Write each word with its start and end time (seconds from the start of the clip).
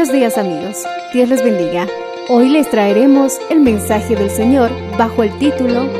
Buenos 0.00 0.14
días 0.14 0.38
amigos, 0.38 0.86
Dios 1.12 1.28
les 1.28 1.44
bendiga. 1.44 1.86
Hoy 2.30 2.48
les 2.48 2.70
traeremos 2.70 3.38
el 3.50 3.60
mensaje 3.60 4.16
del 4.16 4.30
Señor 4.30 4.70
bajo 4.96 5.22
el 5.22 5.38
título 5.38 5.90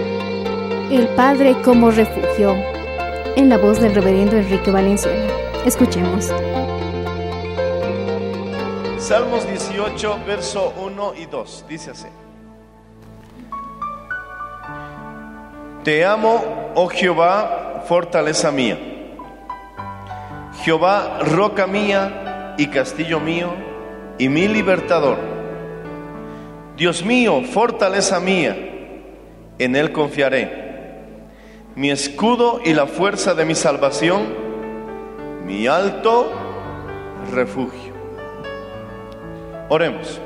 El 0.90 1.06
Padre 1.08 1.60
como 1.60 1.90
refugio, 1.90 2.54
en 3.36 3.50
la 3.50 3.58
voz 3.58 3.78
del 3.78 3.94
reverendo 3.94 4.38
Enrique 4.38 4.70
Valenzuela. 4.70 5.30
Escuchemos. 5.66 6.32
Salmos 8.96 9.46
18, 9.46 10.20
verso 10.26 10.72
1 10.78 11.12
y 11.16 11.26
2. 11.26 11.64
Dice 11.68 11.90
así. 11.90 12.08
Te 15.84 16.06
amo, 16.06 16.72
oh 16.74 16.88
Jehová, 16.88 17.84
fortaleza 17.86 18.50
mía. 18.50 18.78
Jehová, 20.62 21.18
roca 21.20 21.66
mía 21.66 22.54
y 22.56 22.66
castillo 22.68 23.20
mío 23.20 23.68
y 24.20 24.28
mi 24.28 24.46
libertador. 24.46 25.16
Dios 26.76 27.02
mío, 27.02 27.40
fortaleza 27.42 28.20
mía, 28.20 28.54
en 29.58 29.74
él 29.74 29.92
confiaré. 29.92 30.60
Mi 31.74 31.90
escudo 31.90 32.60
y 32.62 32.74
la 32.74 32.86
fuerza 32.86 33.32
de 33.32 33.46
mi 33.46 33.54
salvación, 33.54 34.26
mi 35.46 35.66
alto 35.66 36.30
refugio. 37.32 37.94
Oremos. 39.70 40.20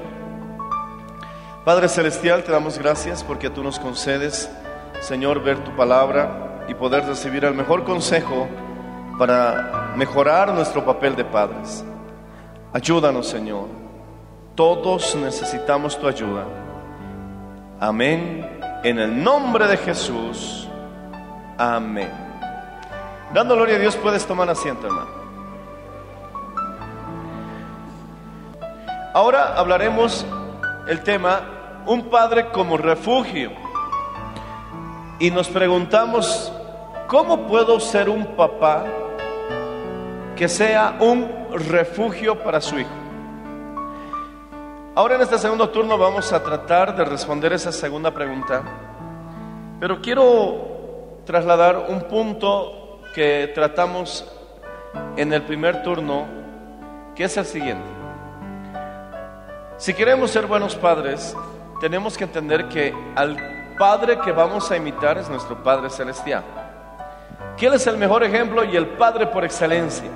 Padre 1.64 1.88
Celestial, 1.88 2.42
te 2.42 2.50
damos 2.50 2.80
gracias 2.80 3.22
porque 3.22 3.48
tú 3.48 3.62
nos 3.62 3.78
concedes, 3.78 4.50
Señor, 5.02 5.40
ver 5.40 5.62
tu 5.62 5.70
palabra 5.76 6.64
y 6.66 6.74
poder 6.74 7.04
recibir 7.04 7.44
el 7.44 7.54
mejor 7.54 7.84
consejo 7.84 8.48
para 9.20 9.92
mejorar 9.96 10.52
nuestro 10.52 10.84
papel 10.84 11.14
de 11.14 11.24
padres. 11.24 11.84
Ayúdanos, 12.72 13.28
Señor. 13.28 13.83
Todos 14.54 15.16
necesitamos 15.16 15.98
tu 15.98 16.06
ayuda. 16.06 16.44
Amén. 17.81 18.60
En 18.84 19.00
el 19.00 19.22
nombre 19.22 19.66
de 19.66 19.76
Jesús. 19.76 20.69
Amén. 21.59 22.10
Dando 23.32 23.56
gloria 23.56 23.76
a 23.76 23.78
Dios, 23.81 23.97
puedes 23.97 24.25
tomar 24.25 24.48
asiento, 24.48 24.87
hermano. 24.87 25.10
Ahora 29.12 29.54
hablaremos 29.56 30.25
el 30.88 31.03
tema 31.03 31.41
un 31.87 32.09
padre 32.09 32.50
como 32.50 32.76
refugio. 32.76 33.50
Y 35.19 35.32
nos 35.32 35.48
preguntamos, 35.48 36.53
¿cómo 37.09 37.48
puedo 37.48 37.81
ser 37.81 38.09
un 38.09 38.37
papá 38.37 38.84
que 40.37 40.48
sea 40.48 40.97
un 41.00 41.28
refugio 41.53 42.43
para 42.43 42.60
su 42.60 42.78
hijo? 42.78 43.03
Ahora 44.97 45.16
en 45.16 45.22
este 45.22 45.38
segundo 45.38 45.71
turno 45.71 45.99
vamos 45.99 46.32
a 46.32 46.41
tratar 46.41 46.94
de 46.94 47.05
responder 47.05 47.53
esa 47.53 47.72
segunda 47.72 48.12
pregunta, 48.12 48.62
pero 49.81 50.00
quiero 50.00 51.19
trasladar 51.27 51.87
un 51.88 52.03
punto 52.03 53.00
que 53.12 53.50
tratamos 53.53 54.25
en 55.16 55.32
el 55.32 55.43
primer 55.43 55.82
turno, 55.82 56.27
que 57.16 57.25
es 57.25 57.37
el 57.37 57.44
siguiente. 57.44 57.88
Si 59.78 59.94
queremos 59.94 60.31
ser 60.31 60.47
buenos 60.47 60.77
padres, 60.77 61.37
tenemos 61.81 62.16
que 62.16 62.22
entender 62.22 62.69
que 62.69 62.94
al 63.16 63.75
Padre 63.76 64.19
que 64.21 64.31
vamos 64.31 64.71
a 64.71 64.76
imitar 64.76 65.19
es 65.19 65.28
nuestro 65.28 65.61
Padre 65.61 65.91
Celestial. 65.91 66.44
Que 67.56 67.66
Él 67.66 67.75
es 67.75 67.87
el 67.88 67.97
mejor 67.97 68.22
ejemplo 68.22 68.62
y 68.62 68.76
el 68.76 68.87
Padre 68.87 69.26
por 69.26 69.44
excelencia. 69.44 70.09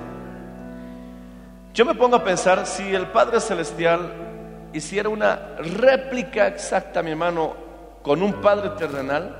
Yo 1.73 1.83
me 1.83 1.95
pongo 1.95 2.15
a 2.15 2.23
pensar, 2.23 2.65
si 2.65 2.95
el 2.95 3.07
Padre 3.07 3.41
Celestial 3.41 4.28
hiciera 4.73 5.09
una 5.09 5.55
réplica 5.57 6.47
exacta, 6.47 7.01
mi 7.01 7.11
hermano, 7.11 7.53
con 8.01 8.21
un 8.21 8.33
Padre 8.33 8.71
terrenal, 8.77 9.35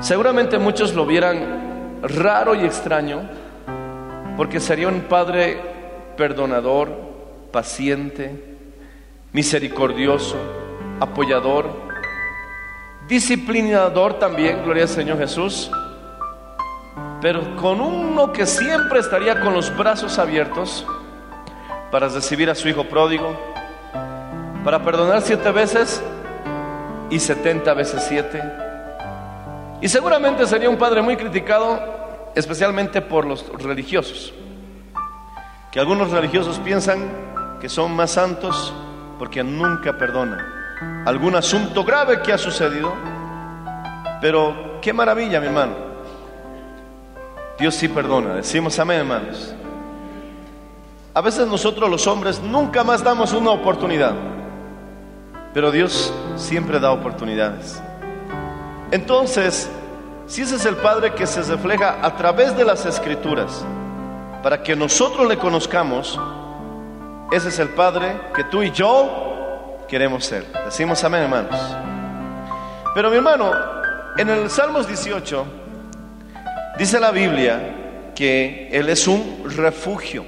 seguramente 0.00 0.58
muchos 0.58 0.94
lo 0.94 1.06
vieran 1.06 2.00
raro 2.02 2.54
y 2.54 2.64
extraño, 2.64 3.22
porque 4.36 4.60
sería 4.60 4.88
un 4.88 5.02
Padre 5.02 5.60
perdonador, 6.16 6.90
paciente, 7.50 8.56
misericordioso, 9.32 10.36
apoyador, 11.00 11.68
disciplinador 13.08 14.18
también, 14.18 14.62
gloria 14.64 14.84
al 14.84 14.88
Señor 14.88 15.18
Jesús, 15.18 15.70
pero 17.20 17.56
con 17.56 17.80
uno 17.80 18.32
que 18.32 18.46
siempre 18.46 19.00
estaría 19.00 19.40
con 19.40 19.54
los 19.54 19.74
brazos 19.76 20.18
abiertos 20.18 20.86
para 21.90 22.08
recibir 22.08 22.50
a 22.50 22.54
su 22.54 22.68
hijo 22.68 22.84
pródigo, 22.84 23.53
para 24.64 24.82
perdonar 24.82 25.20
siete 25.22 25.50
veces 25.52 26.02
y 27.10 27.20
setenta 27.20 27.74
veces 27.74 28.04
siete. 28.08 28.42
Y 29.80 29.88
seguramente 29.88 30.46
sería 30.46 30.70
un 30.70 30.78
padre 30.78 31.02
muy 31.02 31.16
criticado, 31.16 31.78
especialmente 32.34 33.02
por 33.02 33.26
los 33.26 33.46
religiosos, 33.62 34.32
que 35.70 35.78
algunos 35.78 36.10
religiosos 36.10 36.58
piensan 36.58 37.58
que 37.60 37.68
son 37.68 37.94
más 37.94 38.12
santos 38.12 38.72
porque 39.18 39.44
nunca 39.44 39.96
perdonan 39.96 40.54
algún 41.04 41.36
asunto 41.36 41.84
grave 41.84 42.20
que 42.22 42.32
ha 42.32 42.38
sucedido. 42.38 42.92
Pero 44.20 44.80
qué 44.80 44.92
maravilla, 44.92 45.40
mi 45.40 45.46
hermano. 45.46 45.72
Dios 47.58 47.74
sí 47.74 47.88
perdona. 47.88 48.34
Decimos 48.34 48.78
amén, 48.78 49.00
hermanos. 49.00 49.54
A 51.12 51.20
veces 51.20 51.46
nosotros 51.46 51.88
los 51.88 52.06
hombres 52.06 52.40
nunca 52.40 52.82
más 52.82 53.04
damos 53.04 53.32
una 53.32 53.50
oportunidad, 53.50 54.14
pero 55.54 55.70
Dios 55.70 56.12
siempre 56.36 56.80
da 56.80 56.90
oportunidades. 56.90 57.80
Entonces, 58.90 59.70
si 60.26 60.42
ese 60.42 60.56
es 60.56 60.66
el 60.66 60.76
Padre 60.76 61.14
que 61.14 61.26
se 61.26 61.42
refleja 61.42 61.98
a 62.02 62.16
través 62.16 62.56
de 62.56 62.64
las 62.64 62.84
escrituras, 62.84 63.64
para 64.42 64.62
que 64.62 64.74
nosotros 64.74 65.28
le 65.28 65.38
conozcamos, 65.38 66.20
ese 67.32 67.48
es 67.48 67.58
el 67.60 67.68
Padre 67.70 68.14
que 68.34 68.44
tú 68.44 68.62
y 68.62 68.72
yo 68.72 69.78
queremos 69.88 70.26
ser. 70.26 70.44
Decimos 70.64 71.02
amén, 71.04 71.22
hermanos. 71.22 71.58
Pero 72.94 73.08
mi 73.08 73.16
hermano, 73.16 73.52
en 74.18 74.28
el 74.28 74.50
Salmos 74.50 74.86
18 74.88 75.46
dice 76.78 76.98
la 76.98 77.12
Biblia 77.12 78.12
que 78.14 78.68
Él 78.72 78.88
es 78.88 79.06
un 79.06 79.44
refugio. 79.56 80.24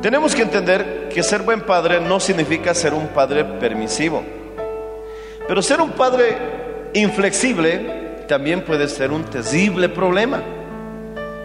Tenemos 0.00 0.34
que 0.34 0.42
entender 0.42 1.05
que 1.16 1.22
ser 1.22 1.40
buen 1.40 1.62
padre 1.62 1.98
no 1.98 2.20
significa 2.20 2.74
ser 2.74 2.92
un 2.92 3.06
padre 3.06 3.42
permisivo. 3.42 4.22
Pero 5.48 5.62
ser 5.62 5.80
un 5.80 5.92
padre 5.92 6.36
inflexible 6.92 8.26
también 8.28 8.62
puede 8.62 8.86
ser 8.86 9.10
un 9.10 9.24
terrible 9.24 9.88
problema. 9.88 10.42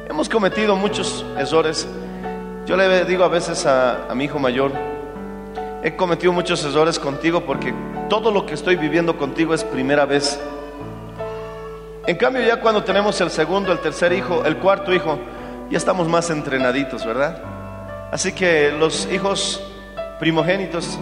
Hemos 0.10 0.28
cometido 0.28 0.76
muchos 0.76 1.26
errores. 1.38 1.88
Yo 2.66 2.76
le 2.76 3.06
digo 3.06 3.24
a 3.24 3.30
veces 3.30 3.66
a, 3.66 4.12
a 4.12 4.14
mi 4.14 4.26
hijo 4.26 4.40
mayor, 4.40 4.74
he 5.82 5.96
cometido 5.96 6.34
muchos 6.34 6.66
errores 6.66 7.00
contigo 7.00 7.46
porque 7.46 7.74
todo 8.10 8.30
lo 8.30 8.46
que 8.46 8.56
estoy 8.56 8.76
viviendo 8.76 9.18
contigo 9.18 9.54
es 9.54 9.64
primera 9.64 10.06
vez. 10.06 10.38
En 12.08 12.18
cambio 12.18 12.46
ya 12.46 12.60
cuando 12.60 12.84
tenemos 12.84 13.22
el 13.22 13.32
segundo, 13.32 13.72
el 13.72 13.80
tercer 13.80 14.12
hijo, 14.12 14.44
el 14.44 14.58
cuarto 14.58 14.94
hijo, 14.94 15.18
ya 15.70 15.78
estamos 15.78 16.10
más 16.10 16.30
entrenaditos, 16.30 17.06
¿verdad? 17.06 17.61
Así 18.12 18.34
que 18.34 18.72
los 18.72 19.08
hijos 19.12 19.64
primogénitos 20.20 21.00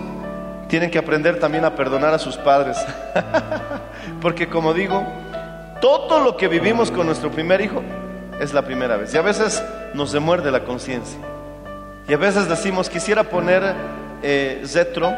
tienen 0.68 0.92
que 0.92 1.00
aprender 1.00 1.40
también 1.40 1.66
a 1.66 1.76
perdonar 1.76 2.14
a 2.14 2.20
sus 2.20 2.38
padres. 2.38 2.78
Porque 4.22 4.48
como 4.48 4.76
digo, 4.76 5.04
todo 5.82 6.20
lo 6.20 6.38
que 6.38 6.48
vivimos 6.48 6.92
con 6.92 7.08
nuestro 7.08 7.32
primer 7.32 7.62
hijo 7.62 7.82
es 8.40 8.54
la 8.54 8.62
primera 8.62 8.96
vez. 8.96 9.12
Y 9.14 9.18
a 9.18 9.24
veces 9.24 9.64
nos 9.96 10.12
demuerde 10.12 10.52
la 10.52 10.64
conciencia. 10.64 11.20
Y 12.08 12.14
a 12.14 12.18
veces 12.18 12.48
decimos, 12.48 12.90
quisiera 12.90 13.24
poner 13.24 13.74
eh, 14.22 14.62
Zetro 14.66 15.12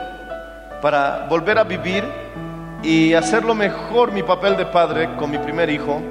para 0.81 1.27
volver 1.29 1.57
a 1.57 1.65
vivir 1.65 2.05
y 2.83 3.13
hacerlo 3.13 3.53
mejor 3.53 4.13
mi 4.13 4.23
papel 4.23 4.55
de 4.55 4.65
padre 4.65 5.09
con 5.17 5.29
mi 5.29 5.37
primer 5.37 5.69
hijo. 5.69 6.01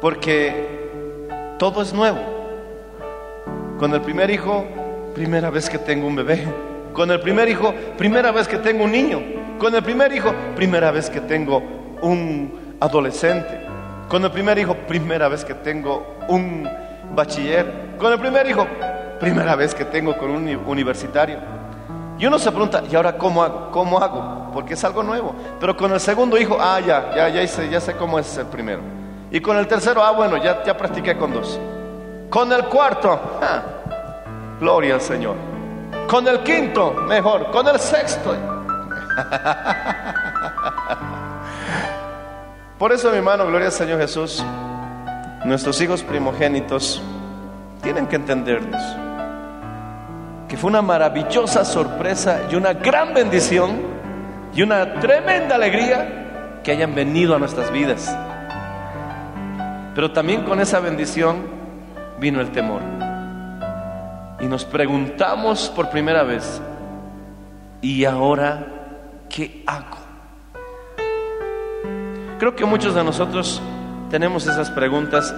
Porque 0.00 0.88
todo 1.58 1.82
es 1.82 1.92
nuevo. 1.92 2.37
Con 3.78 3.94
el 3.94 4.00
primer 4.00 4.28
hijo, 4.28 4.64
primera 5.14 5.50
vez 5.50 5.70
que 5.70 5.78
tengo 5.78 6.08
un 6.08 6.16
bebé. 6.16 6.44
Con 6.92 7.12
el 7.12 7.20
primer 7.20 7.48
hijo, 7.48 7.72
primera 7.96 8.32
vez 8.32 8.48
que 8.48 8.58
tengo 8.58 8.82
un 8.82 8.90
niño. 8.90 9.22
Con 9.56 9.72
el 9.72 9.84
primer 9.84 10.12
hijo, 10.12 10.34
primera 10.56 10.90
vez 10.90 11.08
que 11.08 11.20
tengo 11.20 11.62
un 12.02 12.76
adolescente. 12.80 13.60
Con 14.08 14.24
el 14.24 14.32
primer 14.32 14.58
hijo, 14.58 14.74
primera 14.74 15.28
vez 15.28 15.44
que 15.44 15.54
tengo 15.54 16.16
un 16.26 16.68
bachiller. 17.14 17.94
Con 17.98 18.12
el 18.12 18.18
primer 18.18 18.50
hijo, 18.50 18.66
primera 19.20 19.54
vez 19.54 19.76
que 19.76 19.84
tengo 19.84 20.18
con 20.18 20.30
un 20.30 20.48
universitario. 20.66 21.38
Y 22.18 22.26
uno 22.26 22.36
se 22.40 22.50
pregunta, 22.50 22.82
¿y 22.90 22.96
ahora 22.96 23.16
cómo 23.16 23.44
hago? 23.44 23.70
¿Cómo 23.70 24.00
hago? 24.00 24.50
Porque 24.52 24.74
es 24.74 24.82
algo 24.82 25.04
nuevo. 25.04 25.36
Pero 25.60 25.76
con 25.76 25.92
el 25.92 26.00
segundo 26.00 26.36
hijo, 26.36 26.58
ah, 26.60 26.80
ya, 26.80 27.14
ya, 27.14 27.28
ya, 27.28 27.42
hice, 27.44 27.68
ya 27.70 27.80
sé 27.80 27.92
cómo 27.92 28.18
es 28.18 28.36
el 28.38 28.46
primero. 28.46 28.80
Y 29.30 29.38
con 29.40 29.56
el 29.56 29.68
tercero, 29.68 30.02
ah, 30.02 30.10
bueno, 30.10 30.36
ya, 30.42 30.64
ya 30.64 30.76
practiqué 30.76 31.16
con 31.16 31.32
dos. 31.32 31.60
Con 32.30 32.52
el 32.52 32.64
cuarto, 32.64 33.38
ah, 33.42 33.62
gloria 34.60 34.94
al 34.94 35.00
Señor. 35.00 35.36
Con 36.08 36.26
el 36.28 36.42
quinto, 36.42 36.92
mejor. 36.92 37.50
Con 37.50 37.66
el 37.68 37.78
sexto. 37.78 38.34
Por 42.78 42.92
eso, 42.92 43.10
mi 43.10 43.16
hermano, 43.16 43.46
gloria 43.46 43.66
al 43.66 43.72
Señor 43.72 43.98
Jesús, 43.98 44.44
nuestros 45.44 45.80
hijos 45.80 46.02
primogénitos 46.02 47.02
tienen 47.82 48.06
que 48.06 48.16
entendernos 48.16 48.80
que 50.48 50.56
fue 50.56 50.70
una 50.70 50.82
maravillosa 50.82 51.64
sorpresa 51.64 52.48
y 52.50 52.56
una 52.56 52.72
gran 52.72 53.12
bendición 53.12 53.82
y 54.54 54.62
una 54.62 54.98
tremenda 54.98 55.56
alegría 55.56 56.60
que 56.64 56.72
hayan 56.72 56.94
venido 56.94 57.36
a 57.36 57.38
nuestras 57.38 57.70
vidas. 57.70 58.16
Pero 59.94 60.12
también 60.12 60.44
con 60.44 60.60
esa 60.60 60.80
bendición 60.80 61.57
vino 62.20 62.40
el 62.40 62.50
temor. 62.52 62.82
Y 64.40 64.46
nos 64.46 64.64
preguntamos 64.64 65.68
por 65.68 65.90
primera 65.90 66.22
vez, 66.22 66.60
¿y 67.80 68.04
ahora 68.04 68.66
qué 69.28 69.62
hago? 69.66 69.98
Creo 72.38 72.54
que 72.54 72.64
muchos 72.64 72.94
de 72.94 73.02
nosotros 73.02 73.60
tenemos 74.10 74.46
esas 74.46 74.70
preguntas 74.70 75.34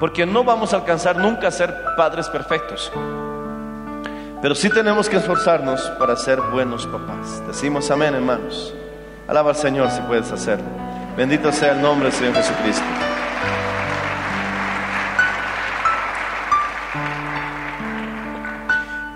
porque 0.00 0.26
no 0.26 0.42
vamos 0.42 0.72
a 0.72 0.78
alcanzar 0.78 1.16
nunca 1.16 1.48
a 1.48 1.50
ser 1.50 1.72
padres 1.96 2.28
perfectos. 2.28 2.90
Pero 4.40 4.54
sí 4.54 4.68
tenemos 4.68 5.08
que 5.08 5.18
esforzarnos 5.18 5.80
para 5.98 6.16
ser 6.16 6.40
buenos 6.40 6.86
papás. 6.86 7.46
Decimos 7.46 7.88
amén, 7.90 8.14
hermanos. 8.14 8.74
Alaba 9.28 9.50
al 9.50 9.56
Señor 9.56 9.90
si 9.90 10.00
puedes 10.00 10.32
hacerlo. 10.32 10.64
Bendito 11.16 11.52
sea 11.52 11.72
el 11.72 11.82
nombre 11.82 12.08
del 12.08 12.18
Señor 12.18 12.34
Jesucristo. 12.34 13.11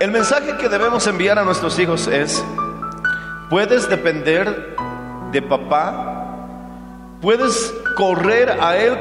El 0.06 0.12
mensaje 0.12 0.56
que 0.56 0.68
debemos 0.68 1.04
enviar 1.08 1.36
a 1.36 1.42
nuestros 1.42 1.76
hijos 1.80 2.06
es, 2.06 2.44
puedes 3.50 3.88
depender 3.88 4.76
de 5.32 5.42
papá, 5.42 6.36
puedes 7.20 7.74
correr 7.96 8.56
a 8.60 8.76
Él 8.76 8.96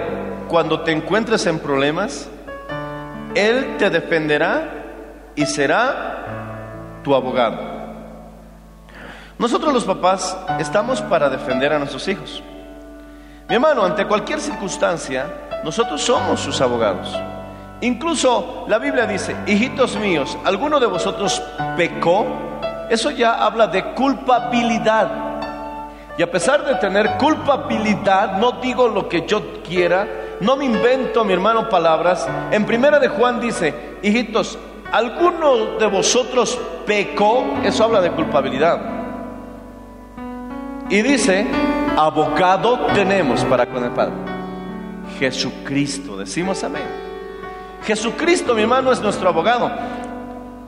cuando 0.47 0.81
te 0.81 0.91
encuentres 0.91 1.45
en 1.45 1.59
problemas, 1.59 2.27
Él 3.35 3.77
te 3.77 3.91
defenderá 3.91 4.67
y 5.35 5.45
será 5.45 7.01
tu 7.03 7.13
abogado. 7.13 7.59
Nosotros 9.37 9.75
los 9.75 9.83
papás 9.83 10.35
estamos 10.57 11.03
para 11.03 11.29
defender 11.29 11.71
a 11.71 11.77
nuestros 11.77 12.07
hijos. 12.07 12.41
Mi 13.47 13.53
hermano, 13.53 13.85
ante 13.85 14.07
cualquier 14.07 14.41
circunstancia, 14.41 15.27
nosotros 15.63 16.01
somos 16.01 16.39
sus 16.39 16.59
abogados. 16.61 17.15
Incluso 17.85 18.65
la 18.67 18.79
Biblia 18.79 19.05
dice, 19.05 19.35
hijitos 19.45 19.95
míos, 19.97 20.35
¿alguno 20.43 20.79
de 20.79 20.87
vosotros 20.87 21.39
pecó? 21.77 22.25
Eso 22.89 23.11
ya 23.11 23.45
habla 23.45 23.67
de 23.67 23.93
culpabilidad. 23.93 25.07
Y 26.17 26.23
a 26.23 26.31
pesar 26.31 26.65
de 26.65 26.73
tener 26.75 27.11
culpabilidad, 27.19 28.39
no 28.39 28.53
digo 28.53 28.87
lo 28.87 29.07
que 29.07 29.27
yo 29.27 29.61
quiera, 29.61 30.07
no 30.39 30.55
me 30.55 30.65
invento, 30.65 31.23
mi 31.23 31.33
hermano, 31.33 31.69
palabras. 31.69 32.27
En 32.49 32.65
primera 32.65 32.97
de 32.97 33.07
Juan 33.07 33.39
dice, 33.39 33.97
hijitos, 34.01 34.57
¿alguno 34.91 35.77
de 35.77 35.85
vosotros 35.85 36.59
pecó? 36.87 37.43
Eso 37.63 37.83
habla 37.83 38.01
de 38.01 38.09
culpabilidad. 38.13 38.81
Y 40.89 41.03
dice, 41.03 41.45
abogado 41.95 42.79
tenemos 42.95 43.45
para 43.45 43.67
con 43.67 43.83
el 43.83 43.91
Padre. 43.91 44.15
Jesucristo, 45.19 46.17
decimos 46.17 46.63
amén. 46.63 47.04
Jesucristo, 47.85 48.55
mi 48.55 48.63
hermano, 48.63 48.91
es 48.91 48.99
nuestro 48.99 49.29
abogado. 49.29 49.71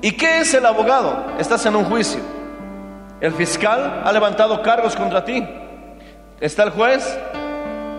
¿Y 0.01 0.11
qué 0.11 0.39
es 0.39 0.53
el 0.53 0.65
abogado? 0.65 1.25
Estás 1.39 1.65
en 1.65 1.75
un 1.75 1.85
juicio. 1.85 2.21
El 3.19 3.33
fiscal 3.33 4.03
ha 4.05 4.11
levantado 4.11 4.61
cargos 4.61 4.95
contra 4.95 5.25
ti. 5.25 5.43
Está 6.39 6.63
el 6.63 6.69
juez 6.69 7.17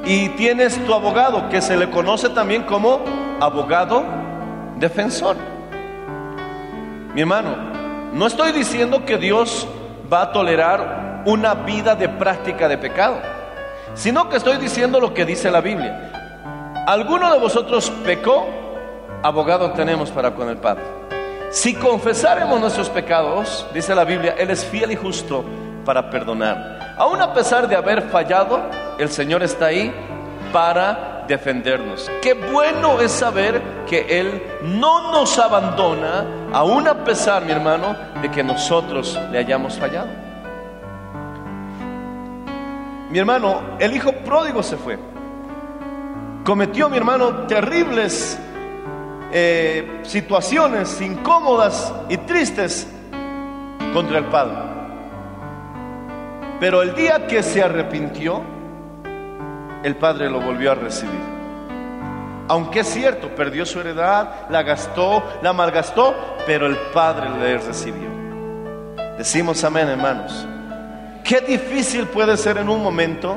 y 0.05 0.29
tienes 0.31 0.85
tu 0.87 0.95
abogado, 0.95 1.49
que 1.49 1.61
se 1.61 1.77
le 1.77 1.91
conoce 1.91 2.29
también 2.29 2.63
como 2.63 3.01
abogado 3.41 4.05
defensor. 4.77 5.37
Mi 7.15 7.23
hermano, 7.23 7.57
no 8.13 8.27
estoy 8.27 8.53
diciendo 8.53 9.05
que 9.05 9.19
Dios 9.19 9.67
va 10.13 10.23
a 10.23 10.33
tolerar 10.33 11.23
una 11.27 11.55
vida 11.55 11.97
de 11.97 12.09
práctica 12.09 12.69
de 12.69 12.79
pecado, 12.79 13.19
sino 13.95 14.29
que 14.29 14.37
estoy 14.37 14.59
diciendo 14.59 15.01
lo 15.01 15.13
que 15.13 15.25
dice 15.25 15.51
la 15.51 15.61
Biblia. 15.61 16.13
¿Alguno 16.87 17.33
de 17.33 17.41
vosotros 17.41 17.91
pecó? 18.05 18.47
Abogado 19.23 19.73
tenemos 19.73 20.11
para 20.11 20.35
con 20.35 20.49
el 20.49 20.57
Padre. 20.57 20.85
Si 21.51 21.75
confesaremos 21.75 22.61
nuestros 22.61 22.91
pecados, 22.91 23.67
dice 23.73 23.95
la 23.95 24.05
Biblia, 24.05 24.35
Él 24.39 24.51
es 24.51 24.65
fiel 24.65 24.93
y 24.93 24.97
justo 24.97 25.45
para 25.85 26.11
perdonar. 26.11 26.95
Aún 26.99 27.23
a 27.23 27.33
pesar 27.33 27.67
de 27.69 27.77
haber 27.77 28.03
fallado, 28.11 28.61
el 28.99 29.09
Señor 29.09 29.43
está 29.43 29.67
ahí 29.67 29.93
para 30.53 31.25
defendernos. 31.27 32.11
Qué 32.21 32.35
bueno 32.35 33.01
es 33.01 33.13
saber 33.13 33.63
que 33.87 34.21
Él 34.21 34.43
no 34.63 35.13
nos 35.13 35.39
abandona, 35.39 36.25
aún 36.53 36.87
a 36.87 37.05
pesar, 37.05 37.45
mi 37.45 37.53
hermano, 37.53 37.97
de 38.21 38.31
que 38.31 38.43
nosotros 38.43 39.19
le 39.31 39.39
hayamos 39.39 39.79
fallado. 39.79 40.09
Mi 43.11 43.19
hermano, 43.19 43.61
el 43.79 43.97
hijo 43.97 44.13
pródigo 44.13 44.63
se 44.63 44.77
fue. 44.77 44.99
Cometió, 46.45 46.91
mi 46.91 46.99
hermano, 46.99 47.47
terribles 47.47 48.39
eh, 49.33 50.01
situaciones 50.05 51.01
incómodas 51.01 51.93
y 52.09 52.17
tristes 52.19 52.87
contra 53.93 54.19
el 54.19 54.25
Padre. 54.27 54.57
Pero 56.61 56.83
el 56.83 56.95
día 56.95 57.27
que 57.27 57.43
se 57.43 57.63
arrepintió, 57.63 58.43
el 59.83 59.97
Padre 59.97 60.29
lo 60.31 60.41
volvió 60.41 60.73
a 60.73 60.75
recibir. 60.75 61.39
Aunque 62.49 62.81
es 62.81 62.89
cierto, 62.89 63.29
perdió 63.35 63.67
su 63.67 63.81
heredad, 63.81 64.49
la 64.49 64.63
gastó, 64.63 65.23
la 65.43 65.53
malgastó, 65.53 66.15
pero 66.47 66.67
el 66.67 66.77
Padre 66.95 67.29
le 67.39 67.59
recibió. 67.59 68.09
Decimos 69.19 69.63
amén, 69.65 69.89
hermanos. 69.89 70.47
Qué 71.23 71.43
difícil 71.43 72.07
puede 72.07 72.37
ser 72.39 72.57
en 72.57 72.71
un 72.71 72.83
momento 72.83 73.37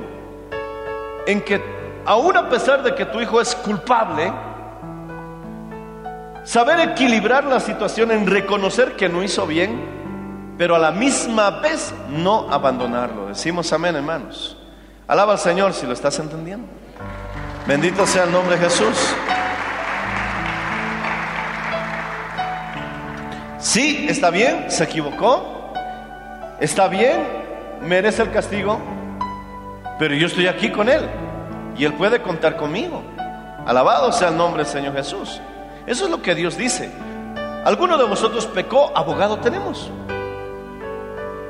en 1.26 1.42
que, 1.42 1.62
aun 2.06 2.38
a 2.38 2.50
pesar 2.50 2.82
de 2.84 2.96
que 2.96 3.06
tu 3.06 3.20
hijo 3.20 3.42
es 3.42 3.54
culpable, 3.56 4.32
Saber 6.44 6.80
equilibrar 6.80 7.44
la 7.44 7.60
situación 7.60 8.12
en 8.12 8.26
reconocer 8.26 8.96
que 8.96 9.08
no 9.08 9.22
hizo 9.22 9.46
bien, 9.46 10.56
pero 10.58 10.76
a 10.76 10.80
la 10.80 10.92
misma 10.92 11.62
vez 11.62 11.94
no 12.10 12.48
abandonarlo. 12.52 13.28
Decimos 13.28 13.72
amén, 13.74 13.96
hermanos. 13.96 14.58
Alaba 15.08 15.34
al 15.34 15.40
Señor 15.40 15.74
si 15.74 15.86
lo 15.86 15.94
estás 15.94 16.18
entendiendo. 16.20 16.68
Bendito 17.68 18.08
sea 18.08 18.24
el 18.24 18.32
nombre 18.32 18.58
de 18.58 18.64
Jesús. 18.64 18.98
Sí, 23.60 24.08
está 24.10 24.32
bien, 24.32 24.72
se 24.72 24.84
equivocó. 24.84 25.74
Está 26.60 26.88
bien, 26.88 27.22
merece 27.82 28.24
el 28.24 28.32
castigo. 28.32 28.80
Pero 30.00 30.16
yo 30.16 30.26
estoy 30.26 30.48
aquí 30.48 30.72
con 30.72 30.90
Él. 30.90 31.08
Y 31.78 31.86
Él 31.86 31.94
puede 31.94 32.22
contar 32.24 32.58
conmigo. 32.58 33.04
Alabado 33.68 34.12
sea 34.12 34.30
el 34.30 34.38
nombre 34.38 34.64
del 34.64 34.72
Señor 34.72 34.96
Jesús. 34.96 35.40
Eso 35.88 36.06
es 36.06 36.12
lo 36.12 36.22
que 36.22 36.36
Dios 36.36 36.58
dice. 36.58 36.92
¿Alguno 37.66 37.98
de 37.98 38.06
vosotros 38.06 38.46
pecó? 38.48 38.92
Abogado 38.96 39.38
tenemos. 39.38 39.90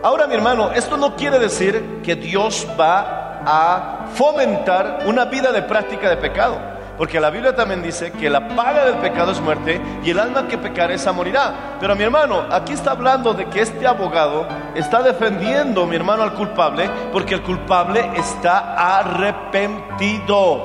Ahora, 0.04 0.28
mi 0.28 0.34
hermano, 0.34 0.72
esto 0.72 0.98
no 0.98 1.16
quiere 1.16 1.38
decir 1.38 2.02
que 2.04 2.16
Dios 2.16 2.68
va 2.80 3.42
a 3.46 4.08
fomentar 4.14 5.04
una 5.06 5.26
vida 5.26 5.52
de 5.52 5.62
práctica 5.62 6.10
de 6.10 6.18
pecado. 6.18 6.58
Porque 6.98 7.20
la 7.20 7.30
Biblia 7.30 7.56
también 7.56 7.82
dice 7.82 8.12
que 8.12 8.30
la 8.30 8.48
paga 8.50 8.86
del 8.86 8.96
pecado 8.96 9.32
es 9.32 9.42
muerte 9.42 9.82
y 10.04 10.12
el 10.12 10.20
alma 10.20 10.48
que 10.48 10.58
pecar 10.58 10.92
esa 10.92 11.12
morirá. 11.12 11.78
Pero 11.80 11.96
mi 11.96 12.04
hermano, 12.04 12.46
aquí 12.52 12.74
está 12.74 12.92
hablando 12.92 13.34
de 13.34 13.46
que 13.48 13.62
este 13.62 13.88
abogado 13.88 14.46
está 14.76 15.02
defendiendo, 15.02 15.86
mi 15.88 15.96
hermano, 15.96 16.24
al 16.24 16.34
culpable 16.34 16.90
porque 17.12 17.34
el 17.34 17.42
culpable 17.42 18.12
está 18.16 19.00
arrepentido. 19.00 20.62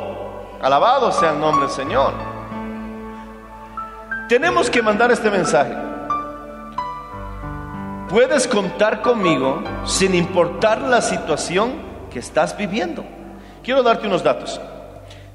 Alabado 0.60 1.10
sea 1.12 1.30
el 1.30 1.40
nombre 1.40 1.66
del 1.66 1.74
Señor. 1.74 2.35
Tenemos 4.28 4.68
que 4.68 4.82
mandar 4.82 5.12
este 5.12 5.30
mensaje. 5.30 5.72
Puedes 8.08 8.48
contar 8.48 9.00
conmigo 9.00 9.62
sin 9.84 10.16
importar 10.16 10.80
la 10.80 11.00
situación 11.00 11.74
que 12.10 12.18
estás 12.18 12.56
viviendo. 12.56 13.04
Quiero 13.62 13.84
darte 13.84 14.08
unos 14.08 14.24
datos. 14.24 14.60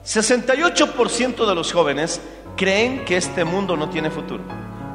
68% 0.05 1.47
de 1.47 1.55
los 1.55 1.71
jóvenes 1.71 2.19
creen 2.57 3.05
que 3.05 3.15
este 3.15 3.45
mundo 3.45 3.77
no 3.77 3.89
tiene 3.89 4.09
futuro. 4.09 4.43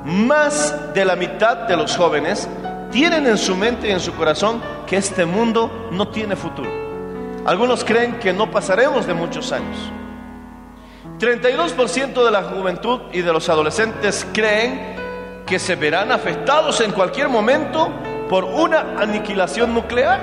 Más 0.04 0.92
de 0.92 1.04
la 1.04 1.16
mitad 1.16 1.66
de 1.66 1.76
los 1.78 1.96
jóvenes 1.96 2.48
tienen 2.92 3.26
en 3.26 3.38
su 3.38 3.56
mente 3.56 3.88
y 3.88 3.92
en 3.92 4.00
su 4.00 4.12
corazón 4.12 4.60
que 4.86 4.98
este 4.98 5.24
mundo 5.24 5.88
no 5.90 6.08
tiene 6.08 6.36
futuro. 6.36 6.70
Algunos 7.46 7.82
creen 7.82 8.18
que 8.18 8.34
no 8.34 8.50
pasaremos 8.50 9.06
de 9.06 9.14
muchos 9.14 9.52
años. 9.52 9.78
32% 11.18 12.24
de 12.24 12.30
la 12.30 12.42
juventud 12.42 13.00
y 13.12 13.22
de 13.22 13.32
los 13.32 13.48
adolescentes 13.48 14.26
creen 14.32 14.96
que 15.46 15.58
se 15.58 15.76
verán 15.76 16.12
afectados 16.12 16.80
en 16.80 16.92
cualquier 16.92 17.28
momento 17.28 17.90
por 18.28 18.44
una 18.44 18.96
aniquilación 18.98 19.72
nuclear. 19.72 20.20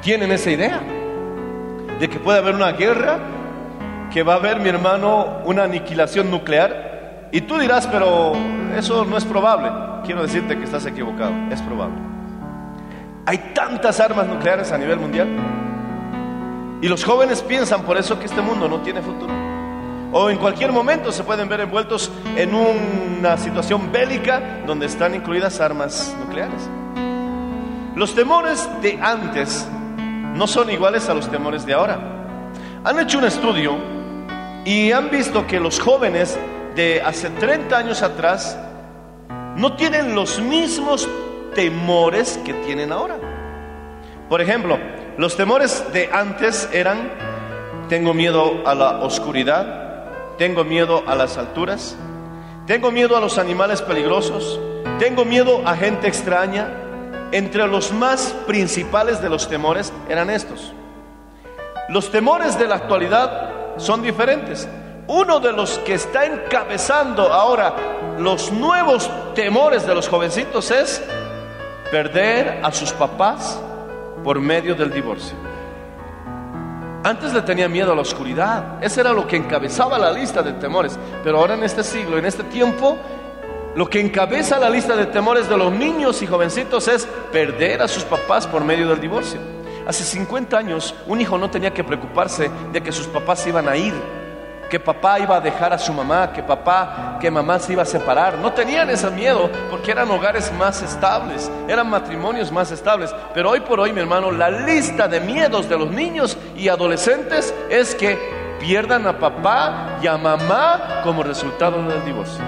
¿Tienen 0.00 0.32
esa 0.32 0.50
idea? 0.50 0.80
De 1.98 2.08
que 2.08 2.18
puede 2.18 2.38
haber 2.38 2.54
una 2.54 2.72
guerra, 2.72 3.18
que 4.12 4.22
va 4.22 4.34
a 4.34 4.36
haber, 4.36 4.60
mi 4.60 4.68
hermano, 4.68 5.40
una 5.44 5.64
aniquilación 5.64 6.30
nuclear. 6.30 7.28
Y 7.32 7.42
tú 7.42 7.58
dirás, 7.58 7.86
pero 7.88 8.32
eso 8.76 9.04
no 9.04 9.18
es 9.18 9.24
probable. 9.24 9.70
Quiero 10.04 10.22
decirte 10.22 10.56
que 10.56 10.64
estás 10.64 10.86
equivocado, 10.86 11.32
es 11.50 11.60
probable. 11.60 11.96
Hay 13.26 13.38
tantas 13.54 13.98
armas 13.98 14.28
nucleares 14.28 14.70
a 14.70 14.78
nivel 14.78 15.00
mundial. 15.00 15.26
Y 16.80 16.88
los 16.88 17.04
jóvenes 17.04 17.42
piensan 17.42 17.82
por 17.82 17.96
eso 17.96 18.18
que 18.18 18.26
este 18.26 18.40
mundo 18.40 18.68
no 18.68 18.80
tiene 18.80 19.00
futuro. 19.00 19.32
O 20.12 20.30
en 20.30 20.38
cualquier 20.38 20.72
momento 20.72 21.10
se 21.10 21.24
pueden 21.24 21.48
ver 21.48 21.60
envueltos 21.60 22.10
en 22.36 22.54
una 22.54 23.36
situación 23.36 23.90
bélica 23.90 24.62
donde 24.66 24.86
están 24.86 25.14
incluidas 25.14 25.60
armas 25.60 26.14
nucleares. 26.20 26.68
Los 27.94 28.14
temores 28.14 28.68
de 28.82 28.98
antes 29.00 29.66
no 30.34 30.46
son 30.46 30.70
iguales 30.70 31.08
a 31.08 31.14
los 31.14 31.30
temores 31.30 31.64
de 31.64 31.74
ahora. 31.74 31.98
Han 32.84 33.00
hecho 33.00 33.18
un 33.18 33.24
estudio 33.24 33.76
y 34.64 34.92
han 34.92 35.10
visto 35.10 35.46
que 35.46 35.58
los 35.58 35.80
jóvenes 35.80 36.38
de 36.74 37.00
hace 37.00 37.30
30 37.30 37.76
años 37.76 38.02
atrás 38.02 38.58
no 39.56 39.74
tienen 39.76 40.14
los 40.14 40.40
mismos 40.40 41.08
temores 41.54 42.38
que 42.44 42.52
tienen 42.52 42.92
ahora. 42.92 43.16
Por 44.28 44.40
ejemplo, 44.42 44.78
los 45.18 45.36
temores 45.36 45.92
de 45.94 46.10
antes 46.12 46.68
eran, 46.72 47.10
tengo 47.88 48.12
miedo 48.12 48.60
a 48.66 48.74
la 48.74 48.98
oscuridad, 48.98 50.04
tengo 50.36 50.62
miedo 50.62 51.02
a 51.06 51.14
las 51.14 51.38
alturas, 51.38 51.96
tengo 52.66 52.90
miedo 52.90 53.16
a 53.16 53.20
los 53.20 53.38
animales 53.38 53.80
peligrosos, 53.80 54.60
tengo 54.98 55.24
miedo 55.24 55.62
a 55.66 55.74
gente 55.74 56.06
extraña. 56.06 56.82
Entre 57.32 57.66
los 57.66 57.92
más 57.92 58.34
principales 58.46 59.22
de 59.22 59.30
los 59.30 59.48
temores 59.48 59.92
eran 60.08 60.30
estos. 60.30 60.72
Los 61.88 62.10
temores 62.10 62.58
de 62.58 62.68
la 62.68 62.76
actualidad 62.76 63.78
son 63.78 64.02
diferentes. 64.02 64.68
Uno 65.06 65.40
de 65.40 65.52
los 65.52 65.78
que 65.78 65.94
está 65.94 66.26
encabezando 66.26 67.32
ahora 67.32 67.74
los 68.18 68.52
nuevos 68.52 69.10
temores 69.34 69.86
de 69.86 69.94
los 69.94 70.08
jovencitos 70.08 70.70
es 70.70 71.02
perder 71.90 72.60
a 72.62 72.70
sus 72.72 72.92
papás 72.92 73.60
por 74.26 74.40
medio 74.40 74.74
del 74.74 74.92
divorcio. 74.92 75.36
Antes 77.04 77.32
le 77.32 77.42
tenía 77.42 77.68
miedo 77.68 77.92
a 77.92 77.94
la 77.94 78.00
oscuridad. 78.00 78.82
Ese 78.82 79.00
era 79.00 79.12
lo 79.12 79.24
que 79.24 79.36
encabezaba 79.36 80.00
la 80.00 80.10
lista 80.10 80.42
de 80.42 80.54
temores. 80.54 80.98
Pero 81.22 81.38
ahora 81.38 81.54
en 81.54 81.62
este 81.62 81.84
siglo, 81.84 82.18
en 82.18 82.26
este 82.26 82.42
tiempo, 82.42 82.96
lo 83.76 83.88
que 83.88 84.00
encabeza 84.00 84.58
la 84.58 84.68
lista 84.68 84.96
de 84.96 85.06
temores 85.06 85.48
de 85.48 85.56
los 85.56 85.70
niños 85.70 86.22
y 86.22 86.26
jovencitos 86.26 86.88
es 86.88 87.06
perder 87.30 87.80
a 87.82 87.86
sus 87.86 88.02
papás 88.02 88.48
por 88.48 88.64
medio 88.64 88.88
del 88.88 89.00
divorcio. 89.00 89.38
Hace 89.86 90.02
50 90.02 90.58
años 90.58 90.92
un 91.06 91.20
hijo 91.20 91.38
no 91.38 91.48
tenía 91.48 91.72
que 91.72 91.84
preocuparse 91.84 92.50
de 92.72 92.82
que 92.82 92.90
sus 92.90 93.06
papás 93.06 93.38
se 93.38 93.50
iban 93.50 93.68
a 93.68 93.76
ir, 93.76 93.94
que 94.70 94.80
papá 94.80 95.20
iba 95.20 95.36
a 95.36 95.40
dejar 95.40 95.72
a 95.72 95.78
su 95.78 95.92
mamá, 95.92 96.32
que 96.32 96.42
papá, 96.42 97.18
que 97.20 97.30
mamá 97.30 97.58
se 97.58 97.72
iba 97.72 97.82
a 97.82 97.86
separar. 97.86 98.38
No 98.38 98.52
tenían 98.52 98.90
ese 98.90 99.10
miedo 99.10 99.48
porque 99.70 99.92
eran 99.92 100.10
hogares 100.10 100.52
más 100.52 100.82
estables, 100.82 101.50
eran 101.68 101.88
matrimonios 101.88 102.50
más 102.50 102.70
estables. 102.70 103.14
Pero 103.32 103.50
hoy 103.50 103.60
por 103.60 103.80
hoy, 103.80 103.92
mi 103.92 104.00
hermano, 104.00 104.30
la 104.30 104.50
lista 104.50 105.08
de 105.08 105.20
miedos 105.20 105.68
de 105.68 105.78
los 105.78 105.90
niños 105.90 106.36
y 106.56 106.68
adolescentes 106.68 107.54
es 107.70 107.94
que 107.94 108.18
pierdan 108.58 109.06
a 109.06 109.18
papá 109.18 109.98
y 110.02 110.06
a 110.06 110.16
mamá 110.16 111.02
como 111.04 111.22
resultado 111.22 111.82
del 111.82 112.04
divorcio. 112.04 112.44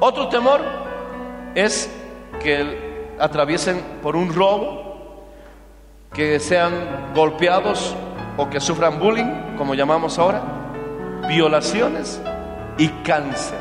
Otro 0.00 0.28
temor 0.28 0.60
es 1.54 1.90
que 2.40 3.16
atraviesen 3.18 3.82
por 4.02 4.16
un 4.16 4.32
robo, 4.32 5.26
que 6.12 6.40
sean 6.40 7.12
golpeados 7.14 7.94
o 8.36 8.48
que 8.48 8.60
sufran 8.60 8.98
bullying, 8.98 9.47
como 9.58 9.74
llamamos 9.74 10.18
ahora, 10.18 10.42
violaciones 11.28 12.20
y 12.78 12.88
cáncer. 13.04 13.58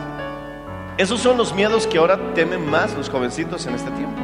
Esos 0.97 1.19
son 1.19 1.37
los 1.37 1.53
miedos 1.53 1.85
que 1.87 1.97
ahora 1.97 2.33
temen 2.33 2.69
más 2.69 2.93
los 2.95 3.09
jovencitos 3.09 3.65
en 3.65 3.75
este 3.75 3.91
tiempo. 3.91 4.21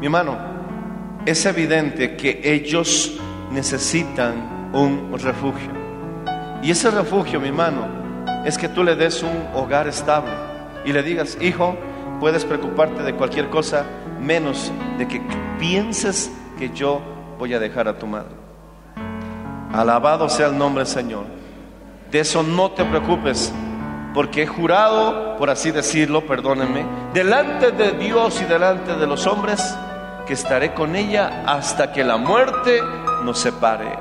Mi 0.00 0.06
hermano, 0.06 0.36
es 1.24 1.46
evidente 1.46 2.16
que 2.16 2.40
ellos 2.42 3.18
necesitan 3.50 4.70
un 4.72 5.16
refugio. 5.18 5.70
Y 6.62 6.70
ese 6.70 6.90
refugio, 6.90 7.40
mi 7.40 7.48
hermano, 7.48 7.86
es 8.44 8.58
que 8.58 8.68
tú 8.68 8.82
le 8.82 8.96
des 8.96 9.22
un 9.22 9.48
hogar 9.54 9.86
estable 9.86 10.32
y 10.84 10.92
le 10.92 11.02
digas, 11.02 11.38
hijo, 11.40 11.76
puedes 12.20 12.44
preocuparte 12.44 13.02
de 13.02 13.14
cualquier 13.14 13.48
cosa 13.50 13.84
menos 14.20 14.72
de 14.98 15.06
que 15.06 15.20
pienses 15.58 16.30
que 16.58 16.70
yo 16.70 17.00
voy 17.38 17.54
a 17.54 17.58
dejar 17.58 17.88
a 17.88 17.98
tu 17.98 18.06
madre. 18.06 18.41
Alabado 19.72 20.28
sea 20.28 20.48
el 20.48 20.58
nombre 20.58 20.84
del 20.84 20.92
Señor. 20.92 21.24
De 22.10 22.20
eso 22.20 22.42
no 22.42 22.72
te 22.72 22.84
preocupes, 22.84 23.52
porque 24.12 24.42
he 24.42 24.46
jurado, 24.46 25.36
por 25.38 25.48
así 25.48 25.70
decirlo, 25.70 26.26
perdónenme, 26.26 26.84
delante 27.14 27.72
de 27.72 27.92
Dios 27.92 28.40
y 28.42 28.44
delante 28.44 28.94
de 28.94 29.06
los 29.06 29.26
hombres, 29.26 29.74
que 30.26 30.34
estaré 30.34 30.74
con 30.74 30.94
ella 30.94 31.44
hasta 31.46 31.90
que 31.90 32.04
la 32.04 32.18
muerte 32.18 32.82
nos 33.24 33.38
separe. 33.38 33.98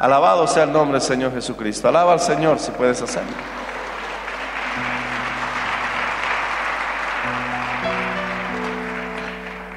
Alabado 0.00 0.46
sea 0.46 0.64
el 0.64 0.72
nombre 0.72 0.98
del 0.98 1.06
Señor 1.06 1.32
Jesucristo. 1.32 1.86
Alaba 1.86 2.14
al 2.14 2.20
Señor 2.20 2.58
si 2.58 2.70
puedes 2.70 3.02
hacerlo. 3.02 3.30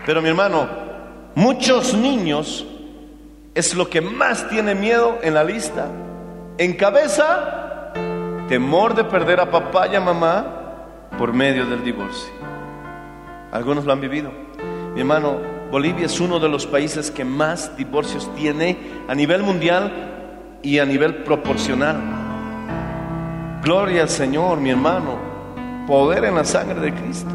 Pero 0.05 0.21
mi 0.21 0.29
hermano, 0.29 0.67
muchos 1.35 1.93
niños 1.93 2.65
es 3.55 3.75
lo 3.75 3.89
que 3.89 4.01
más 4.01 4.50
tiene 4.50 4.75
miedo 4.75 5.19
en 5.22 5.33
la 5.33 5.43
lista. 5.43 5.88
En 6.57 6.74
cabeza, 6.74 7.93
temor 8.48 8.95
de 8.95 9.03
perder 9.03 9.39
a 9.39 9.51
papá 9.51 9.88
y 9.88 9.95
a 9.95 10.00
mamá 10.00 11.10
por 11.17 11.33
medio 11.33 11.65
del 11.65 11.83
divorcio. 11.83 12.33
Algunos 13.51 13.86
lo 13.86 13.93
han 13.93 14.01
vivido. 14.01 14.31
Mi 14.93 15.01
hermano, 15.01 15.38
Bolivia 15.72 16.05
es 16.05 16.19
uno 16.19 16.39
de 16.39 16.50
los 16.50 16.65
países 16.65 17.12
que 17.12 17.25
más 17.25 17.75
divorcios 17.77 18.29
tiene 18.36 18.77
a 19.07 19.15
nivel 19.15 19.43
mundial 19.43 20.60
y 20.62 20.79
a 20.79 20.86
nivel 20.86 21.24
proporcional. 21.24 21.98
Gloria 23.63 24.03
al 24.03 24.10
Señor, 24.10 24.60
mi 24.60 24.72
hermano. 24.72 25.33
Poder 25.88 26.25
en 26.25 26.36
la 26.36 26.45
sangre 26.45 26.79
de 26.79 26.93
Cristo. 26.93 27.33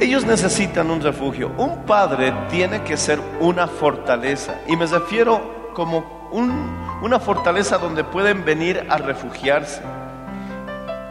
Ellos 0.00 0.24
necesitan 0.24 0.90
un 0.90 1.00
refugio. 1.00 1.50
Un 1.56 1.84
padre 1.84 2.32
tiene 2.50 2.82
que 2.84 2.96
ser 2.96 3.18
una 3.40 3.66
fortaleza. 3.66 4.54
Y 4.68 4.76
me 4.76 4.86
refiero 4.86 5.70
como 5.74 6.28
un- 6.30 6.76
una 7.02 7.18
fortaleza 7.18 7.78
donde 7.78 8.04
pueden 8.04 8.44
venir 8.44 8.86
a 8.88 8.98
refugiarse. 8.98 9.82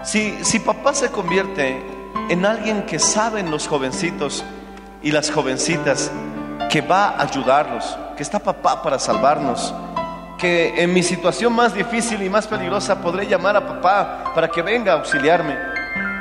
Si, 0.03 0.43
si 0.43 0.59
papá 0.59 0.93
se 0.93 1.09
convierte 1.11 1.81
en 2.29 2.45
alguien 2.45 2.83
que 2.83 2.97
saben 2.99 3.51
los 3.51 3.67
jovencitos 3.67 4.43
y 5.01 5.11
las 5.11 5.31
jovencitas 5.31 6.11
que 6.69 6.81
va 6.81 7.09
a 7.09 7.23
ayudarlos, 7.23 7.97
que 8.15 8.23
está 8.23 8.39
papá 8.39 8.81
para 8.81 8.99
salvarnos, 8.99 9.73
que 10.37 10.81
en 10.81 10.93
mi 10.93 11.03
situación 11.03 11.51
más 11.53 11.73
difícil 11.73 12.21
y 12.21 12.29
más 12.29 12.47
peligrosa 12.47 13.01
podré 13.01 13.25
llamar 13.27 13.57
a 13.57 13.67
papá 13.67 14.31
para 14.33 14.47
que 14.49 14.61
venga 14.61 14.93
a 14.93 14.95
auxiliarme. 14.97 15.55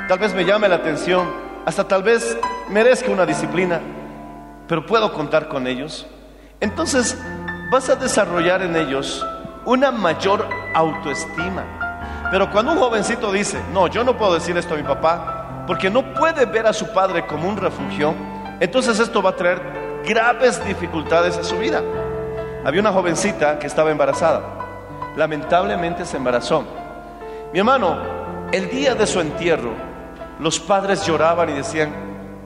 Tal 0.09 0.19
vez 0.19 0.33
me 0.33 0.43
llame 0.43 0.67
la 0.67 0.75
atención, 0.77 1.27
hasta 1.67 1.83
tal 1.85 2.01
vez 2.01 2.37
merezca 2.69 3.11
una 3.11 3.25
disciplina, 3.25 3.81
pero 4.69 4.85
puedo 4.85 5.11
contar 5.11 5.49
con 5.49 5.67
ellos. 5.67 6.07
Entonces 6.61 7.21
vas 7.69 7.89
a 7.89 7.97
desarrollar 7.97 8.61
en 8.61 8.77
ellos 8.77 9.25
una 9.65 9.91
mayor 9.91 10.47
autoestima. 10.73 12.29
Pero 12.31 12.49
cuando 12.51 12.71
un 12.71 12.77
jovencito 12.77 13.33
dice, 13.33 13.59
no, 13.73 13.87
yo 13.87 14.05
no 14.05 14.17
puedo 14.17 14.35
decir 14.35 14.55
esto 14.55 14.75
a 14.75 14.77
mi 14.77 14.83
papá, 14.83 15.65
porque 15.67 15.89
no 15.89 16.13
puede 16.13 16.45
ver 16.45 16.67
a 16.67 16.71
su 16.71 16.87
padre 16.93 17.27
como 17.27 17.49
un 17.49 17.57
refugio, 17.57 18.15
entonces 18.61 18.97
esto 19.01 19.21
va 19.21 19.31
a 19.31 19.35
traer 19.35 19.61
graves 20.05 20.65
dificultades 20.65 21.35
a 21.35 21.43
su 21.43 21.57
vida. 21.57 21.83
Había 22.63 22.79
una 22.79 22.93
jovencita 22.93 23.59
que 23.59 23.67
estaba 23.67 23.91
embarazada. 23.91 24.41
Lamentablemente 25.17 26.05
se 26.05 26.15
embarazó. 26.15 26.63
Mi 27.51 27.59
hermano, 27.59 27.97
el 28.53 28.69
día 28.69 28.95
de 28.95 29.05
su 29.05 29.19
entierro, 29.19 29.86
los 30.39 30.59
padres 30.59 31.05
lloraban 31.05 31.49
y 31.49 31.53
decían, 31.53 31.93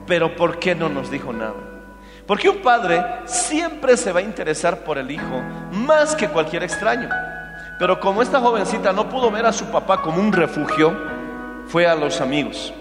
pero 0.06 0.34
¿por 0.34 0.58
qué 0.58 0.74
no 0.74 0.88
nos 0.88 1.10
dijo 1.10 1.32
nada? 1.32 1.54
Porque 2.26 2.48
un 2.48 2.58
padre 2.58 3.04
siempre 3.24 3.96
se 3.96 4.12
va 4.12 4.20
a 4.20 4.22
interesar 4.22 4.78
por 4.84 4.98
el 4.98 5.10
hijo 5.10 5.42
más 5.72 6.14
que 6.14 6.28
cualquier 6.28 6.62
extraño. 6.62 7.08
Pero 7.78 7.98
como 7.98 8.22
esta 8.22 8.40
jovencita 8.40 8.92
no 8.92 9.08
pudo 9.08 9.30
ver 9.30 9.44
a 9.44 9.52
su 9.52 9.66
papá 9.66 10.02
como 10.02 10.20
un 10.20 10.32
refugio, 10.32 10.96
fue 11.66 11.86
a 11.86 11.94
los 11.94 12.20
amigos. 12.20 12.72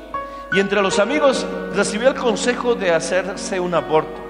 Y 0.53 0.59
entre 0.59 0.81
los 0.81 0.99
amigos 0.99 1.45
recibió 1.73 2.09
el 2.09 2.15
consejo 2.15 2.75
de 2.75 2.91
hacerse 2.91 3.59
un 3.59 3.73
aborto. 3.73 4.21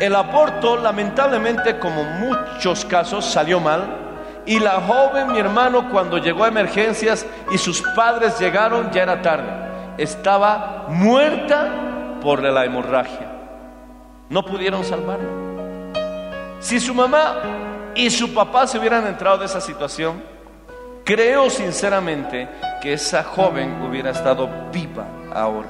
El 0.00 0.14
aborto, 0.14 0.76
lamentablemente, 0.76 1.78
como 1.78 2.04
muchos 2.04 2.84
casos, 2.84 3.24
salió 3.24 3.58
mal. 3.58 3.98
Y 4.46 4.58
la 4.58 4.80
joven, 4.80 5.32
mi 5.32 5.38
hermano, 5.38 5.88
cuando 5.90 6.18
llegó 6.18 6.44
a 6.44 6.48
emergencias 6.48 7.26
y 7.50 7.58
sus 7.58 7.82
padres 7.96 8.38
llegaron, 8.38 8.90
ya 8.90 9.02
era 9.02 9.22
tarde. 9.22 9.71
Estaba 9.98 10.86
muerta 10.88 12.18
por 12.20 12.42
la 12.42 12.64
hemorragia. 12.64 13.30
No 14.28 14.44
pudieron 14.44 14.84
salvarla. 14.84 15.28
Si 16.60 16.78
su 16.80 16.94
mamá 16.94 17.92
y 17.94 18.10
su 18.10 18.32
papá 18.32 18.66
se 18.66 18.78
hubieran 18.78 19.06
entrado 19.06 19.38
de 19.38 19.46
esa 19.46 19.60
situación, 19.60 20.22
creo 21.04 21.50
sinceramente 21.50 22.48
que 22.80 22.94
esa 22.94 23.24
joven 23.24 23.82
hubiera 23.82 24.10
estado 24.10 24.48
viva 24.72 25.06
ahora. 25.34 25.68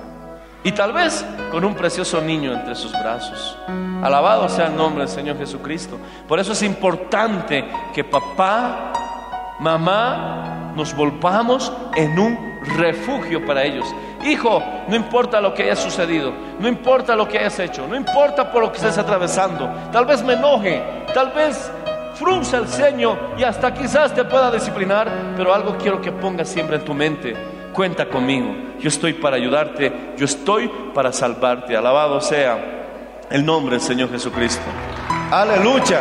Y 0.64 0.72
tal 0.72 0.92
vez 0.92 1.24
con 1.50 1.64
un 1.64 1.74
precioso 1.74 2.20
niño 2.20 2.52
entre 2.52 2.76
sus 2.76 2.92
brazos. 2.92 3.56
Alabado 4.02 4.48
sea 4.48 4.66
el 4.66 4.76
nombre 4.76 5.04
del 5.04 5.12
Señor 5.12 5.38
Jesucristo. 5.38 5.98
Por 6.28 6.38
eso 6.38 6.52
es 6.52 6.62
importante 6.62 7.64
que 7.92 8.04
papá, 8.04 8.92
mamá, 9.58 10.72
nos 10.76 10.94
volvamos 10.94 11.72
en 11.96 12.18
un 12.18 12.60
refugio 12.76 13.44
para 13.44 13.64
ellos. 13.64 13.86
Hijo, 14.24 14.62
no 14.88 14.94
importa 14.94 15.40
lo 15.40 15.52
que 15.52 15.64
haya 15.64 15.76
sucedido, 15.76 16.32
no 16.60 16.68
importa 16.68 17.16
lo 17.16 17.26
que 17.26 17.38
hayas 17.38 17.58
hecho, 17.58 17.86
no 17.88 17.96
importa 17.96 18.52
por 18.52 18.62
lo 18.62 18.70
que 18.70 18.78
estés 18.78 18.96
atravesando. 18.96 19.68
Tal 19.90 20.04
vez 20.04 20.22
me 20.22 20.34
enoje, 20.34 20.80
tal 21.12 21.32
vez 21.32 21.70
frunza 22.14 22.58
el 22.58 22.68
ceño 22.68 23.18
y 23.36 23.42
hasta 23.42 23.74
quizás 23.74 24.14
te 24.14 24.24
pueda 24.24 24.50
disciplinar, 24.50 25.34
pero 25.36 25.52
algo 25.52 25.76
quiero 25.76 26.00
que 26.00 26.12
pongas 26.12 26.48
siempre 26.48 26.76
en 26.76 26.84
tu 26.84 26.94
mente. 26.94 27.34
Cuenta 27.72 28.06
conmigo, 28.06 28.54
yo 28.78 28.88
estoy 28.88 29.14
para 29.14 29.36
ayudarte, 29.36 30.14
yo 30.16 30.24
estoy 30.24 30.70
para 30.94 31.12
salvarte. 31.12 31.76
Alabado 31.76 32.20
sea 32.20 33.26
el 33.28 33.44
nombre 33.44 33.76
del 33.76 33.84
Señor 33.84 34.10
Jesucristo. 34.10 34.62
Aleluya. 35.30 36.00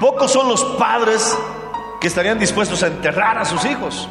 Pocos 0.00 0.32
son 0.32 0.48
los 0.48 0.64
padres 0.76 1.38
que 2.02 2.08
estarían 2.08 2.36
dispuestos 2.36 2.82
a 2.82 2.88
enterrar 2.88 3.38
a 3.38 3.44
sus 3.44 3.64
hijos. 3.64 4.08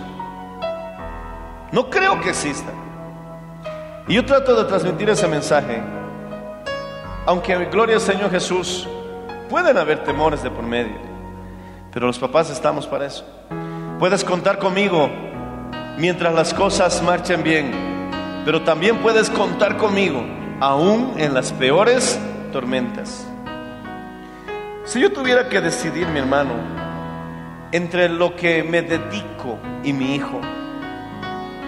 No 1.74 1.90
creo 1.90 2.22
que 2.22 2.30
exista. 2.30 2.72
Y 4.08 4.14
yo 4.14 4.26
trato 4.26 4.56
de 4.56 4.64
transmitir 4.64 5.10
ese 5.10 5.28
mensaje, 5.28 5.84
aunque 7.26 7.66
gloria 7.66 7.96
al 7.96 8.02
Señor 8.02 8.32
Jesús, 8.32 8.88
pueden 9.50 9.78
haber 9.78 10.06
temores 10.06 10.42
de 10.42 10.50
por 10.50 10.64
medio, 10.64 10.96
pero 11.92 12.08
los 12.08 12.18
papás 12.18 12.50
estamos 12.50 12.88
para 12.88 13.08
eso. 13.08 13.26
Puedes 14.00 14.24
contar 14.24 14.58
conmigo 14.58 15.10
mientras 15.98 16.34
las 16.34 16.54
cosas 16.54 17.04
marchen 17.04 17.44
bien, 17.44 17.74
pero 18.46 18.62
también 18.62 19.00
puedes 19.00 19.30
contar 19.30 19.76
conmigo 19.76 20.24
aún 20.62 21.16
en 21.18 21.34
las 21.34 21.52
peores 21.52 22.18
tormentas. 22.54 23.28
Si 24.86 25.02
yo 25.02 25.12
tuviera 25.12 25.50
que 25.50 25.60
decidir, 25.60 26.08
mi 26.08 26.20
hermano, 26.20 26.81
entre 27.72 28.10
lo 28.10 28.36
que 28.36 28.64
me 28.64 28.82
dedico 28.82 29.58
y 29.84 29.94
mi 29.94 30.16
hijo, 30.16 30.40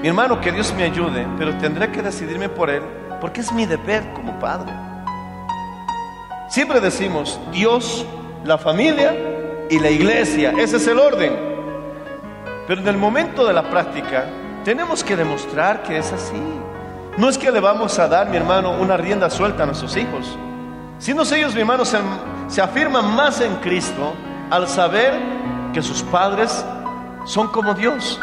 mi 0.02 0.10
hermano, 0.10 0.42
que 0.42 0.52
Dios 0.52 0.74
me 0.76 0.84
ayude, 0.84 1.26
pero 1.38 1.58
tendré 1.60 1.90
que 1.90 2.02
decidirme 2.02 2.50
por 2.50 2.70
él, 2.70 2.84
porque 3.22 3.40
es 3.40 3.54
mi 3.54 3.66
deber 3.66 4.04
como 4.12 4.38
padre. 4.38 4.70
Siempre 6.50 6.82
decimos 6.82 7.40
Dios, 7.54 8.06
la 8.44 8.58
familia 8.58 9.16
y 9.70 9.80
la 9.80 9.90
iglesia, 9.90 10.54
ese 10.58 10.76
es 10.76 10.88
el 10.88 11.00
orden. 11.00 11.34
Pero 12.68 12.82
en 12.82 12.88
el 12.90 12.98
momento 12.98 13.46
de 13.46 13.54
la 13.54 13.70
práctica, 13.70 14.26
tenemos 14.66 15.06
que 15.06 15.16
demostrar 15.16 15.84
que 15.84 15.98
es 15.98 16.12
así. 16.12 16.42
No 17.18 17.30
es 17.30 17.38
que 17.38 17.50
le 17.50 17.62
vamos 17.62 17.98
a 17.98 18.10
dar, 18.10 18.30
mi 18.30 18.36
hermano, 18.36 18.72
una 18.72 18.98
rienda 18.98 19.30
suelta 19.30 19.64
a 19.64 19.66
nuestros 19.68 19.96
hijos, 19.96 20.38
sino 21.00 21.24
ellos, 21.24 21.54
mi 21.54 21.62
hermano, 21.62 21.86
se, 21.86 21.98
se 22.50 22.62
afirman 22.62 23.16
más 23.16 23.40
en 23.40 23.56
Cristo 23.58 24.14
al 24.50 24.68
saber 24.68 25.14
que 25.74 25.82
sus 25.82 26.04
padres 26.04 26.64
son 27.26 27.48
como 27.50 27.74
Dios, 27.74 28.20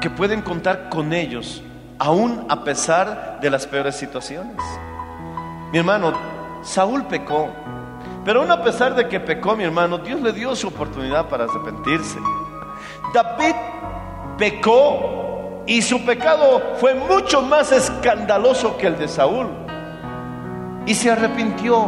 que 0.00 0.10
pueden 0.10 0.42
contar 0.42 0.88
con 0.88 1.12
ellos, 1.12 1.62
aún 1.98 2.46
a 2.48 2.64
pesar 2.64 3.38
de 3.40 3.50
las 3.50 3.66
peores 3.66 3.96
situaciones. 3.96 4.56
Mi 5.72 5.78
hermano, 5.78 6.12
Saúl 6.62 7.04
pecó, 7.04 7.48
pero 8.24 8.40
aún 8.40 8.50
a 8.50 8.62
pesar 8.62 8.94
de 8.94 9.08
que 9.08 9.20
pecó, 9.20 9.54
mi 9.54 9.64
hermano, 9.64 9.98
Dios 9.98 10.20
le 10.20 10.32
dio 10.32 10.56
su 10.56 10.68
oportunidad 10.68 11.28
para 11.28 11.44
arrepentirse. 11.44 12.18
David 13.14 13.54
pecó 14.38 15.62
y 15.66 15.82
su 15.82 16.04
pecado 16.04 16.74
fue 16.78 16.94
mucho 16.94 17.42
más 17.42 17.72
escandaloso 17.72 18.76
que 18.76 18.86
el 18.86 18.98
de 18.98 19.08
Saúl. 19.08 19.46
Y 20.86 20.94
se 20.94 21.10
arrepintió. 21.10 21.86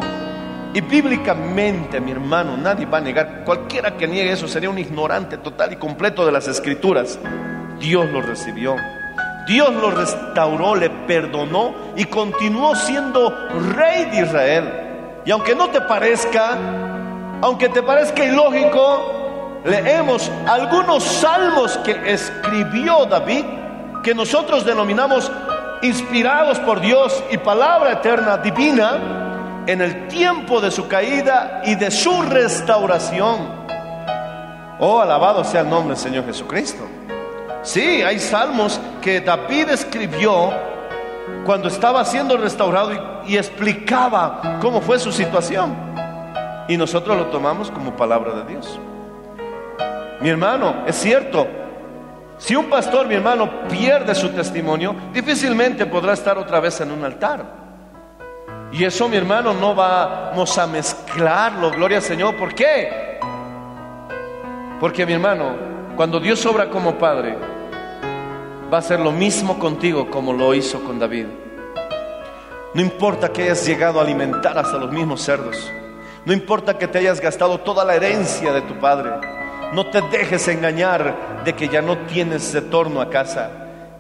Y 0.75 0.81
bíblicamente, 0.81 2.01
mi 2.01 2.13
hermano, 2.13 2.57
nadie 2.57 2.87
va 2.87 2.99
a 2.99 3.01
negar, 3.03 3.45
cualquiera 3.45 3.97
que 3.97 4.09
niegue 4.09 4.33
eso 4.33 4.49
sería 4.49 4.71
un 4.71 4.79
ignorante 4.79 5.37
total 5.37 5.73
y 5.75 5.77
completo 5.77 6.25
de 6.25 6.33
las 6.33 6.49
escrituras. 6.49 7.19
Dios 7.79 8.09
lo 8.11 8.23
recibió. 8.23 8.77
Dios 9.47 9.75
lo 9.75 9.91
restauró, 9.91 10.75
le 10.75 10.89
perdonó 10.89 11.75
y 11.97 12.05
continuó 12.05 12.75
siendo 12.75 13.31
rey 13.75 14.07
de 14.07 14.23
Israel. 14.23 14.73
Y 15.27 15.31
aunque 15.31 15.55
no 15.55 15.69
te 15.69 15.81
parezca, 15.83 16.57
aunque 17.43 17.69
te 17.69 17.83
parezca 17.83 18.25
ilógico, 18.25 19.61
leemos 19.65 20.31
algunos 20.47 21.05
salmos 21.05 21.77
que 21.79 22.13
escribió 22.13 23.05
David, 23.07 23.45
que 24.03 24.15
nosotros 24.15 24.65
denominamos 24.65 25.31
inspirados 25.83 26.59
por 26.61 26.81
Dios 26.81 27.23
y 27.31 27.37
palabra 27.39 27.93
eterna 27.93 28.39
divina, 28.39 29.22
en 29.67 29.81
el 29.81 30.09
tiempo 30.09 30.61
de 30.61 30.71
su 30.71 30.89
caída 30.89 31.63
y 31.65 31.75
de 31.75 31.91
su 31.91 32.23
restauración. 32.23 33.63
Oh, 34.79 35.01
alabado 35.01 35.45
sea 35.45 35.61
el 35.61 35.71
nombre 35.71 35.95
del 35.95 36.03
Señor 36.03 36.25
Jesucristo. 36.27 36.83
Sí, 37.63 38.03
hay 38.03 38.19
salmos 38.19 38.81
que 39.01 39.21
David 39.21 39.69
escribió 39.69 40.53
cuando 41.45 41.69
estaba 41.69 42.05
siendo 42.05 42.37
restaurado 42.37 42.93
y, 42.93 43.33
y, 43.33 43.37
explicaba 43.37 44.59
cómo 44.61 44.81
fue 44.81 44.99
su 44.99 45.13
situación. 45.13 45.75
Y 46.67 46.77
nosotros 46.77 47.17
lo 47.17 47.27
tomamos 47.27 47.71
como 47.71 47.97
palabra 47.97 48.35
de 48.35 48.53
Dios. 48.53 48.81
Mi 50.21 50.29
hermano, 50.29 50.85
es 50.87 50.97
cierto, 50.97 51.47
si 52.39 52.57
un 52.57 52.69
pastor, 52.69 53.07
mi 53.07 53.15
hermano, 53.15 53.69
pierde 53.69 54.15
su 54.17 54.31
testimonio, 54.31 54.97
difícilmente 55.13 55.87
podrá 55.87 56.13
estar 56.15 56.39
otra 56.39 56.59
vez 56.59 56.81
en 56.81 56.91
un 56.91 57.05
altar. 57.05 57.62
Y 58.73 58.85
eso, 58.85 59.07
mi 59.07 59.19
hermano, 59.19 59.53
no 59.53 59.75
vamos 59.75 60.57
a 60.57 60.67
mezclarlo, 60.67 61.71
gloria 61.71 61.99
al 61.99 62.03
Señor. 62.03 62.37
¿Por 62.37 62.55
qué? 62.55 63.21
Porque, 64.81 65.05
mi 65.05 65.13
hermano, 65.13 65.55
cuando 65.95 66.19
Dios 66.19 66.45
obra 66.47 66.71
como 66.71 66.97
Padre, 66.97 67.37
va 68.73 68.79
a 68.79 68.81
hacer 68.81 68.99
lo 68.99 69.13
mismo 69.13 69.59
contigo 69.59 70.11
como 70.11 70.33
lo 70.33 70.55
hizo 70.55 70.83
con 70.83 70.99
David. 70.99 71.27
No 72.73 72.81
importa 72.81 73.31
que 73.31 73.43
hayas 73.43 73.67
llegado 73.67 74.01
a 74.01 74.03
alimentar 74.03 74.57
hasta 74.57 74.79
los 74.79 74.91
mismos 74.91 75.21
cerdos. 75.21 75.71
No 76.25 76.33
importa 76.33 76.79
que 76.79 76.89
te 76.89 76.99
hayas 76.99 77.21
gastado 77.21 77.59
toda 77.59 77.85
la 77.85 77.95
herencia 77.95 78.55
de 78.55 78.63
tu 78.63 78.79
padre. 78.81 79.11
No 79.75 79.91
te 79.91 80.01
dejes 80.01 80.49
engañar 80.49 81.43
de 81.45 81.53
que 81.55 81.69
ya 81.69 81.83
no 81.83 81.99
tienes 82.07 82.55
retorno 82.55 83.03
a 83.03 83.11
casa. 83.11 83.51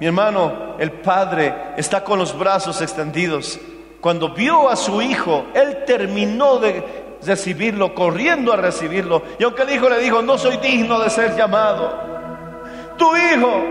Mi 0.01 0.07
hermano, 0.07 0.77
el 0.79 0.93
padre 0.93 1.55
está 1.77 2.03
con 2.03 2.19
los 2.19 2.37
brazos 2.39 2.81
extendidos. 2.81 3.61
Cuando 4.03 4.31
vio 4.31 4.69
a 4.69 4.75
su 4.75 5.01
hijo, 5.01 5.45
él 5.55 5.85
terminó 5.87 6.59
de 6.59 7.15
recibirlo, 7.25 7.95
corriendo 7.95 8.53
a 8.53 8.57
recibirlo. 8.57 9.23
Y 9.39 9.45
aunque 9.45 9.63
el 9.63 9.71
hijo 9.71 9.89
le 9.89 10.01
dijo, 10.01 10.21
no 10.23 10.37
soy 10.37 10.57
digno 10.57 10.99
de 10.99 11.09
ser 11.09 11.37
llamado, 11.37 11.93
tu 12.99 13.15
hijo, 13.15 13.63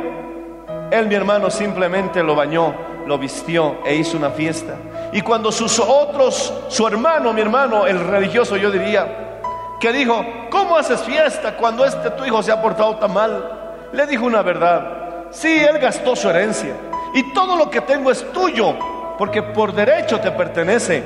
él 0.89 1.08
mi 1.08 1.15
hermano 1.15 1.50
simplemente 1.50 2.24
lo 2.24 2.34
bañó, 2.34 2.74
lo 3.06 3.17
vistió 3.17 3.80
e 3.86 3.96
hizo 3.96 4.15
una 4.15 4.30
fiesta. 4.30 4.78
Y 5.12 5.20
cuando 5.20 5.52
sus 5.52 5.78
otros, 5.80 6.54
su 6.70 6.88
hermano, 6.88 7.34
mi 7.34 7.41
hermano, 7.41 7.86
el 7.86 8.00
religioso, 8.00 8.56
yo 8.56 8.72
diría, 8.72 9.41
que 9.82 9.91
dijo, 9.91 10.26
¿cómo 10.50 10.78
haces 10.78 11.02
fiesta 11.02 11.58
cuando 11.58 11.84
este 11.84 12.10
tu 12.12 12.24
hijo 12.24 12.41
se 12.41 12.54
ha 12.54 12.62
portado 12.62 12.96
tan 12.96 13.13
mal? 13.13 13.80
Le 13.91 14.08
dijo 14.08 14.28
una 14.28 14.44
verdad, 14.44 15.26
sí, 15.30 15.60
él 15.60 15.78
gastó 15.80 16.15
su 16.15 16.30
herencia 16.30 16.74
y 17.13 17.34
todo 17.34 17.58
lo 17.58 17.70
que 17.70 17.82
tengo 17.82 18.12
es 18.12 18.32
tuyo, 18.32 18.78
porque 19.21 19.43
por 19.43 19.71
derecho 19.71 20.19
te 20.19 20.31
pertenece. 20.31 21.03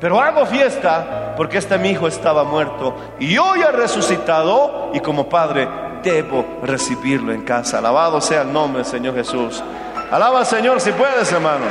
Pero 0.00 0.20
hago 0.20 0.44
fiesta 0.44 1.34
porque 1.36 1.58
este 1.58 1.78
mi 1.78 1.90
hijo 1.90 2.08
estaba 2.08 2.42
muerto 2.42 2.96
y 3.20 3.38
hoy 3.38 3.62
ha 3.62 3.70
resucitado 3.70 4.90
y 4.92 4.98
como 4.98 5.28
padre 5.28 5.68
debo 6.02 6.58
recibirlo 6.64 7.32
en 7.32 7.42
casa. 7.42 7.78
Alabado 7.78 8.20
sea 8.20 8.42
el 8.42 8.52
nombre 8.52 8.82
del 8.82 8.90
Señor 8.90 9.14
Jesús. 9.14 9.62
Alaba 10.10 10.40
al 10.40 10.46
Señor 10.46 10.80
si 10.80 10.90
puedes, 10.90 11.30
hermano. 11.30 11.66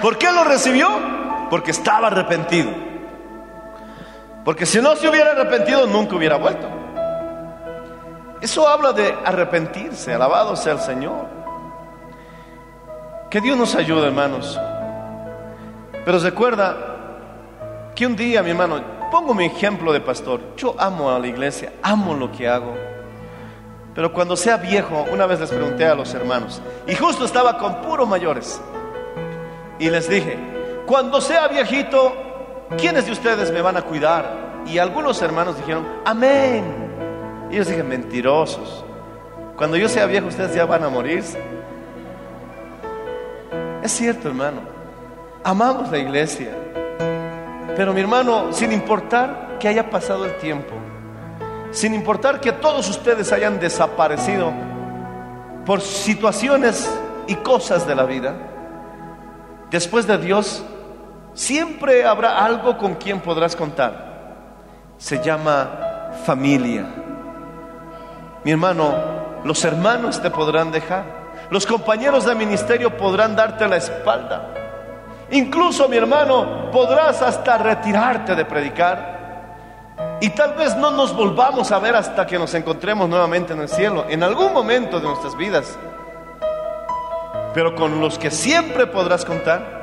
¿Por 0.00 0.16
qué 0.16 0.32
lo 0.32 0.44
recibió? 0.44 0.88
Porque 1.50 1.72
estaba 1.72 2.06
arrepentido. 2.06 2.70
Porque 4.46 4.64
si 4.64 4.80
no 4.80 4.96
se 4.96 5.10
hubiera 5.10 5.32
arrepentido, 5.32 5.86
nunca 5.86 6.16
hubiera 6.16 6.36
vuelto. 6.36 6.81
Eso 8.42 8.68
habla 8.68 8.92
de 8.92 9.14
arrepentirse. 9.24 10.12
Alabado 10.12 10.56
sea 10.56 10.72
el 10.72 10.80
Señor. 10.80 11.26
Que 13.30 13.40
Dios 13.40 13.56
nos 13.56 13.74
ayude, 13.74 14.08
hermanos. 14.08 14.60
Pero 16.04 16.18
recuerda 16.18 16.76
que 17.94 18.04
un 18.04 18.16
día, 18.16 18.42
mi 18.42 18.50
hermano, 18.50 18.82
pongo 19.12 19.32
mi 19.32 19.44
ejemplo 19.44 19.92
de 19.92 20.00
pastor. 20.00 20.40
Yo 20.56 20.74
amo 20.76 21.10
a 21.10 21.18
la 21.18 21.28
iglesia, 21.28 21.72
amo 21.82 22.14
lo 22.14 22.32
que 22.32 22.48
hago. 22.48 22.74
Pero 23.94 24.12
cuando 24.12 24.36
sea 24.36 24.56
viejo, 24.56 25.06
una 25.12 25.26
vez 25.26 25.38
les 25.38 25.50
pregunté 25.50 25.86
a 25.86 25.94
los 25.94 26.12
hermanos, 26.14 26.62
y 26.86 26.94
justo 26.94 27.26
estaba 27.26 27.58
con 27.58 27.82
puros 27.82 28.08
mayores, 28.08 28.58
y 29.78 29.90
les 29.90 30.08
dije, 30.08 30.38
cuando 30.86 31.20
sea 31.20 31.46
viejito, 31.48 32.14
¿quiénes 32.78 33.04
de 33.04 33.12
ustedes 33.12 33.52
me 33.52 33.60
van 33.60 33.76
a 33.76 33.82
cuidar? 33.82 34.62
Y 34.64 34.78
algunos 34.78 35.20
hermanos 35.20 35.58
dijeron, 35.58 35.86
amén. 36.06 36.81
Y 37.52 37.56
yo 37.56 37.64
dije, 37.66 37.82
mentirosos. 37.82 38.82
Cuando 39.58 39.76
yo 39.76 39.86
sea 39.86 40.06
viejo, 40.06 40.26
ustedes 40.26 40.54
ya 40.54 40.64
van 40.64 40.82
a 40.84 40.88
morirse. 40.88 41.38
Es 43.82 43.92
cierto, 43.92 44.28
hermano. 44.28 44.60
Amamos 45.44 45.90
la 45.90 45.98
iglesia. 45.98 46.48
Pero 47.76 47.92
mi 47.92 48.00
hermano, 48.00 48.54
sin 48.54 48.72
importar 48.72 49.58
que 49.60 49.68
haya 49.68 49.90
pasado 49.90 50.24
el 50.24 50.34
tiempo, 50.38 50.72
sin 51.72 51.94
importar 51.94 52.40
que 52.40 52.52
todos 52.52 52.88
ustedes 52.88 53.30
hayan 53.32 53.60
desaparecido 53.60 54.50
por 55.66 55.82
situaciones 55.82 56.90
y 57.26 57.34
cosas 57.34 57.86
de 57.86 57.94
la 57.94 58.04
vida, 58.04 58.34
después 59.70 60.06
de 60.06 60.16
Dios, 60.16 60.64
siempre 61.34 62.06
habrá 62.06 62.42
algo 62.42 62.78
con 62.78 62.94
quien 62.94 63.20
podrás 63.20 63.54
contar. 63.54 64.36
Se 64.96 65.22
llama 65.22 66.12
familia. 66.24 67.01
Mi 68.44 68.50
hermano, 68.50 68.94
los 69.44 69.64
hermanos 69.64 70.20
te 70.20 70.30
podrán 70.30 70.72
dejar, 70.72 71.04
los 71.50 71.66
compañeros 71.66 72.24
de 72.24 72.34
ministerio 72.34 72.96
podrán 72.96 73.36
darte 73.36 73.68
la 73.68 73.76
espalda. 73.76 74.48
Incluso, 75.30 75.88
mi 75.88 75.96
hermano, 75.96 76.70
podrás 76.70 77.22
hasta 77.22 77.56
retirarte 77.58 78.34
de 78.34 78.44
predicar. 78.44 79.12
Y 80.20 80.30
tal 80.30 80.54
vez 80.54 80.76
no 80.76 80.90
nos 80.90 81.14
volvamos 81.14 81.72
a 81.72 81.78
ver 81.78 81.96
hasta 81.96 82.26
que 82.26 82.38
nos 82.38 82.52
encontremos 82.54 83.08
nuevamente 83.08 83.52
en 83.52 83.60
el 83.60 83.68
cielo, 83.68 84.04
en 84.08 84.22
algún 84.22 84.52
momento 84.52 85.00
de 85.00 85.06
nuestras 85.06 85.36
vidas. 85.36 85.78
Pero 87.54 87.74
con 87.74 88.00
los 88.00 88.18
que 88.18 88.30
siempre 88.30 88.86
podrás 88.86 89.24
contar, 89.24 89.82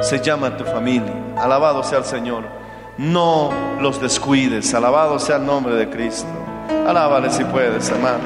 se 0.00 0.20
llama 0.20 0.56
tu 0.56 0.64
familia. 0.64 1.12
Alabado 1.36 1.82
sea 1.82 1.98
el 1.98 2.04
Señor. 2.04 2.44
No 2.98 3.50
los 3.80 4.00
descuides. 4.00 4.72
Alabado 4.74 5.18
sea 5.18 5.36
el 5.36 5.46
nombre 5.46 5.74
de 5.74 5.90
Cristo. 5.90 6.28
Alábale 6.86 7.30
si 7.30 7.44
puedes, 7.44 7.88
hermano. 7.90 8.20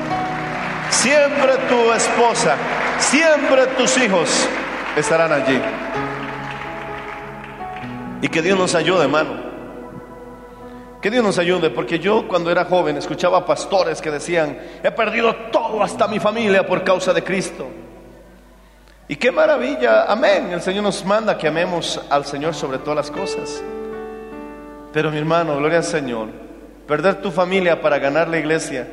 Siempre 0.90 1.57
tu 1.68 1.92
esposa, 1.92 2.57
siempre 2.98 3.66
tus 3.76 3.96
hijos 3.98 4.48
estarán 4.96 5.33
allí. 5.33 5.61
Y 8.22 8.28
que 8.28 8.40
Dios 8.40 8.59
nos 8.59 8.74
ayude, 8.74 9.02
hermano. 9.02 9.44
Que 11.02 11.11
Dios 11.11 11.22
nos 11.22 11.38
ayude, 11.38 11.68
porque 11.68 11.98
yo 11.98 12.26
cuando 12.26 12.50
era 12.50 12.64
joven 12.64 12.96
escuchaba 12.96 13.44
pastores 13.44 14.00
que 14.00 14.11
decían, 14.11 14.59
he 14.83 14.90
perdido 14.90 15.35
todo 15.52 15.83
hasta 15.83 16.09
mi 16.09 16.18
familia 16.18 16.66
por 16.66 16.83
causa 16.83 17.12
de 17.12 17.22
Cristo. 17.22 17.68
Y 19.07 19.16
qué 19.16 19.30
maravilla, 19.30 20.04
amén. 20.04 20.50
El 20.50 20.62
Señor 20.62 20.85
nos 20.85 21.04
manda 21.04 21.37
que 21.37 21.48
amemos 21.48 22.00
al 22.09 22.24
Señor 22.24 22.54
sobre 22.54 22.78
todas 22.78 22.96
las 22.96 23.11
cosas. 23.11 23.62
Pero 24.94 25.11
mi 25.11 25.18
hermano, 25.18 25.57
gloria 25.59 25.78
al 25.78 25.85
Señor, 25.85 26.28
perder 26.86 27.22
tu 27.22 27.30
familia 27.30 27.80
para 27.80 27.98
ganar 27.98 28.28
la 28.28 28.38
iglesia, 28.38 28.86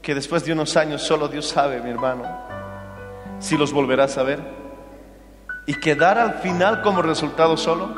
que 0.00 0.14
después 0.14 0.44
de 0.44 0.52
unos 0.52 0.76
años 0.76 1.02
solo 1.02 1.28
Dios 1.28 1.48
sabe, 1.48 1.80
mi 1.80 1.90
hermano, 1.90 2.24
si 3.38 3.56
los 3.56 3.72
volverás 3.72 4.18
a 4.18 4.22
ver. 4.22 4.40
Y 5.66 5.74
quedar 5.74 6.18
al 6.18 6.34
final 6.34 6.82
como 6.82 7.02
resultado 7.02 7.56
solo, 7.56 7.88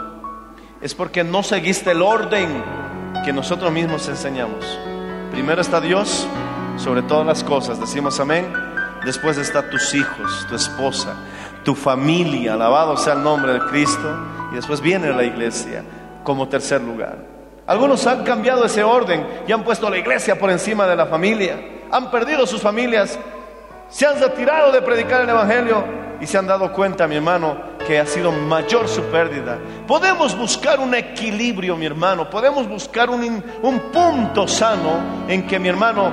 es 0.82 0.94
porque 0.94 1.24
no 1.24 1.42
seguiste 1.42 1.92
el 1.92 2.02
orden 2.02 2.62
que 3.24 3.32
nosotros 3.32 3.72
mismos 3.72 4.06
enseñamos. 4.08 4.64
Primero 5.30 5.62
está 5.62 5.80
Dios 5.80 6.26
sobre 6.76 7.02
todas 7.02 7.26
las 7.26 7.42
cosas, 7.42 7.80
decimos 7.80 8.20
amén. 8.20 8.52
Después 9.04 9.37
está 9.38 9.68
tus 9.68 9.94
hijos, 9.94 10.46
tu 10.48 10.56
esposa, 10.56 11.14
tu 11.62 11.74
familia, 11.74 12.54
alabado 12.54 12.96
sea 12.96 13.14
el 13.14 13.22
nombre 13.22 13.54
de 13.54 13.60
Cristo. 13.60 14.14
Y 14.52 14.56
después 14.56 14.80
viene 14.80 15.12
la 15.12 15.24
iglesia 15.24 15.82
como 16.22 16.48
tercer 16.48 16.80
lugar. 16.82 17.34
Algunos 17.66 18.07
han 18.07 18.24
cambiado 18.24 18.64
ese 18.64 18.85
orden 18.85 19.27
y 19.46 19.53
han 19.53 19.64
puesto 19.64 19.88
la 19.88 19.96
iglesia 19.96 20.38
por 20.38 20.50
encima 20.50 20.87
de 20.87 20.96
la 20.96 21.07
familia. 21.07 21.59
Han 21.90 22.11
perdido 22.11 22.46
sus 22.46 22.61
familias, 22.61 23.18
se 23.88 24.07
han 24.07 24.20
retirado 24.20 24.70
de 24.70 24.83
predicar 24.83 25.22
el 25.22 25.29
Evangelio 25.29 25.85
y 26.20 26.27
se 26.27 26.37
han 26.37 26.46
dado 26.46 26.72
cuenta, 26.72 27.07
mi 27.07 27.16
hermano, 27.16 27.57
que 27.87 27.98
ha 27.98 28.07
sido 28.07 28.33
mayor 28.33 28.88
su 28.88 29.03
pérdida. 29.05 29.59
Podemos 29.87 30.37
buscar 30.37 30.79
un 30.79 30.94
equilibrio, 30.94 31.77
mi 31.77 31.87
hermano. 31.87 32.29
Podemos 32.29 32.68
buscar 32.68 33.09
un, 33.09 33.42
un 33.62 33.81
punto 33.92 34.46
sano 34.46 35.27
en 35.29 35.46
que, 35.46 35.59
mi 35.59 35.68
hermano, 35.68 36.11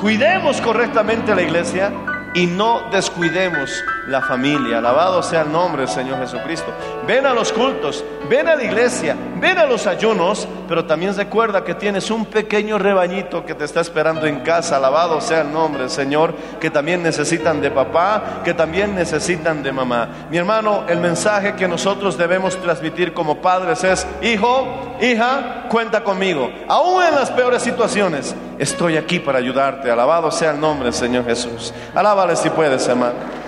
cuidemos 0.00 0.60
correctamente 0.60 1.34
la 1.34 1.42
iglesia 1.42 1.92
y 2.34 2.46
no 2.46 2.82
descuidemos 2.90 3.70
la 4.08 4.20
familia. 4.22 4.78
Alabado 4.78 5.22
sea 5.22 5.42
el 5.42 5.52
nombre 5.52 5.82
del 5.82 5.90
Señor 5.90 6.18
Jesucristo. 6.18 6.72
Ven 7.06 7.26
a 7.26 7.32
los 7.32 7.52
cultos, 7.52 8.04
ven 8.28 8.48
a 8.48 8.56
la 8.56 8.64
iglesia, 8.64 9.16
ven 9.40 9.58
a 9.58 9.66
los 9.66 9.86
ayunos, 9.86 10.46
pero 10.68 10.84
también 10.84 11.16
recuerda 11.16 11.64
que 11.64 11.74
tienes 11.74 12.10
un 12.10 12.26
pequeño 12.26 12.78
rebañito 12.78 13.44
que 13.44 13.54
te 13.54 13.64
está 13.64 13.80
esperando 13.80 14.26
en 14.26 14.40
casa. 14.40 14.76
Alabado 14.76 15.20
sea 15.20 15.42
el 15.42 15.52
nombre 15.52 15.82
del 15.82 15.90
Señor, 15.90 16.34
que 16.60 16.70
también 16.70 17.02
necesitan 17.02 17.60
de 17.60 17.70
papá, 17.70 18.42
que 18.44 18.54
también 18.54 18.94
necesitan 18.94 19.62
de 19.62 19.72
mamá. 19.72 20.08
Mi 20.30 20.38
hermano, 20.38 20.84
el 20.88 21.00
mensaje 21.00 21.54
que 21.54 21.68
nosotros 21.68 22.16
debemos 22.16 22.56
transmitir 22.56 23.12
como 23.12 23.40
padres 23.40 23.84
es, 23.84 24.06
hijo, 24.22 24.96
hija, 25.00 25.66
cuenta 25.68 26.02
conmigo. 26.02 26.50
Aún 26.68 27.02
en 27.02 27.14
las 27.14 27.30
peores 27.30 27.62
situaciones, 27.62 28.34
estoy 28.58 28.96
aquí 28.96 29.18
para 29.18 29.38
ayudarte. 29.38 29.90
Alabado 29.90 30.30
sea 30.30 30.50
el 30.50 30.60
nombre 30.60 30.92
Señor 30.92 31.24
Jesús. 31.24 31.72
Alábale 31.94 32.36
si 32.36 32.50
puedes, 32.50 32.86
hermano. 32.88 33.45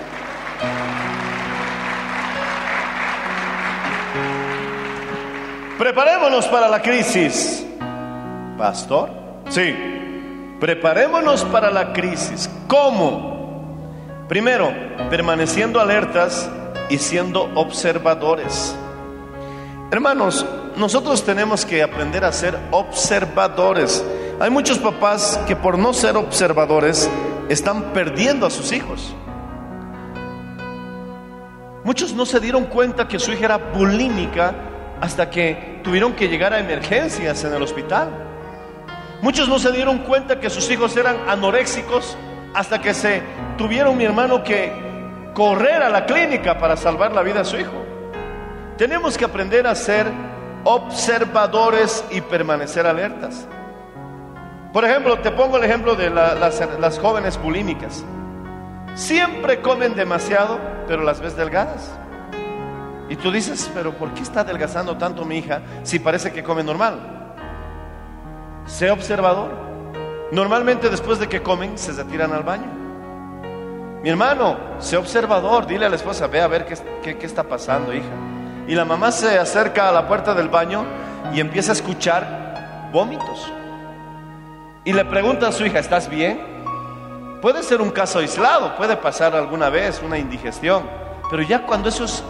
Preparémonos 5.79 6.45
para 6.47 6.67
la 6.67 6.81
crisis. 6.81 7.65
Pastor, 8.57 9.09
sí. 9.47 9.73
Preparémonos 10.59 11.45
para 11.45 11.71
la 11.71 11.93
crisis. 11.93 12.49
¿Cómo? 12.67 13.77
Primero, 14.27 14.73
permaneciendo 15.09 15.79
alertas 15.79 16.49
y 16.89 16.97
siendo 16.97 17.49
observadores. 17.55 18.75
Hermanos, 19.89 20.45
nosotros 20.75 21.23
tenemos 21.23 21.63
que 21.63 21.81
aprender 21.81 22.25
a 22.25 22.33
ser 22.33 22.59
observadores. 22.71 24.03
Hay 24.41 24.49
muchos 24.49 24.79
papás 24.79 25.39
que 25.47 25.55
por 25.55 25.79
no 25.79 25.93
ser 25.93 26.17
observadores 26.17 27.09
están 27.47 27.93
perdiendo 27.93 28.45
a 28.45 28.49
sus 28.49 28.73
hijos. 28.73 29.15
Muchos 31.85 32.11
no 32.11 32.25
se 32.25 32.41
dieron 32.41 32.65
cuenta 32.65 33.07
que 33.07 33.17
su 33.17 33.31
hija 33.31 33.45
era 33.45 33.57
bulímica 33.57 34.68
hasta 35.01 35.29
que 35.29 35.79
tuvieron 35.83 36.13
que 36.13 36.27
llegar 36.27 36.53
a 36.53 36.59
emergencias 36.59 37.43
en 37.43 37.53
el 37.53 37.61
hospital. 37.61 38.09
Muchos 39.21 39.47
no 39.49 39.59
se 39.59 39.71
dieron 39.71 39.99
cuenta 39.99 40.39
que 40.39 40.49
sus 40.49 40.69
hijos 40.71 40.95
eran 40.97 41.17
anoréxicos 41.27 42.17
hasta 42.53 42.81
que 42.81 42.93
se 42.93 43.21
tuvieron 43.57 43.97
mi 43.97 44.05
hermano 44.05 44.43
que 44.43 44.71
correr 45.33 45.83
a 45.83 45.89
la 45.89 46.05
clínica 46.05 46.57
para 46.57 46.75
salvar 46.77 47.13
la 47.13 47.21
vida 47.21 47.41
a 47.41 47.45
su 47.45 47.57
hijo. 47.57 47.85
Tenemos 48.77 49.17
que 49.17 49.25
aprender 49.25 49.67
a 49.67 49.75
ser 49.75 50.07
observadores 50.63 52.03
y 52.11 52.21
permanecer 52.21 52.85
alertas. 52.87 53.47
Por 54.73 54.85
ejemplo, 54.85 55.19
te 55.19 55.31
pongo 55.31 55.57
el 55.57 55.63
ejemplo 55.63 55.95
de 55.95 56.09
la- 56.09 56.35
las, 56.35 56.61
las 56.79 56.99
jóvenes 56.99 57.37
bulímicas. 57.41 58.03
Siempre 58.95 59.61
comen 59.61 59.95
demasiado, 59.95 60.59
pero 60.87 61.03
las 61.03 61.19
ves 61.21 61.35
delgadas. 61.35 61.97
Y 63.09 63.15
tú 63.15 63.31
dices, 63.31 63.69
pero 63.73 63.93
¿por 63.93 64.13
qué 64.13 64.21
está 64.21 64.41
adelgazando 64.41 64.95
tanto 64.97 65.25
mi 65.25 65.37
hija 65.39 65.61
si 65.83 65.97
parece 65.99 66.31
que 66.31 66.43
come 66.43 66.63
normal? 66.63 66.99
Sé 68.65 68.91
observador. 68.91 69.51
Normalmente 70.31 70.89
después 70.89 71.17
de 71.19 71.27
que 71.27 71.41
comen 71.41 71.77
se 71.77 71.91
retiran 71.93 72.31
al 72.33 72.43
baño. 72.43 72.67
Mi 74.03 74.09
hermano, 74.09 74.57
sé 74.77 74.95
observador, 74.95 75.65
dile 75.65 75.87
a 75.87 75.89
la 75.89 75.95
esposa, 75.95 76.27
ve 76.27 76.39
a 76.39 76.47
ver 76.47 76.65
qué, 76.65 76.75
qué- 77.03 77.17
qué 77.17 77.25
está 77.25 77.43
pasando, 77.43 77.93
hija. 77.93 78.05
Y 78.67 78.75
la 78.75 78.85
mamá 78.85 79.11
se 79.11 79.39
acerca 79.39 79.89
a 79.89 79.91
la 79.91 80.07
puerta 80.07 80.33
del 80.35 80.47
baño 80.47 80.85
y 81.33 81.39
empieza 81.39 81.71
a 81.71 81.73
escuchar 81.73 82.89
vómitos. 82.93 83.51
Y 84.85 84.93
le 84.93 85.03
pregunta 85.03 85.47
a 85.47 85.51
su 85.51 85.65
hija, 85.65 85.79
¿estás 85.79 86.07
bien? 86.07 86.39
Puede 87.41 87.63
ser 87.63 87.81
un 87.81 87.89
caso 87.89 88.19
aislado, 88.19 88.75
puede 88.77 88.95
pasar 88.95 89.35
alguna 89.35 89.69
vez 89.69 90.01
una 90.05 90.17
indigestión, 90.17 90.83
pero 91.29 91.41
ya 91.41 91.65
cuando 91.65 91.89
eso 91.89 92.05
es 92.05 92.23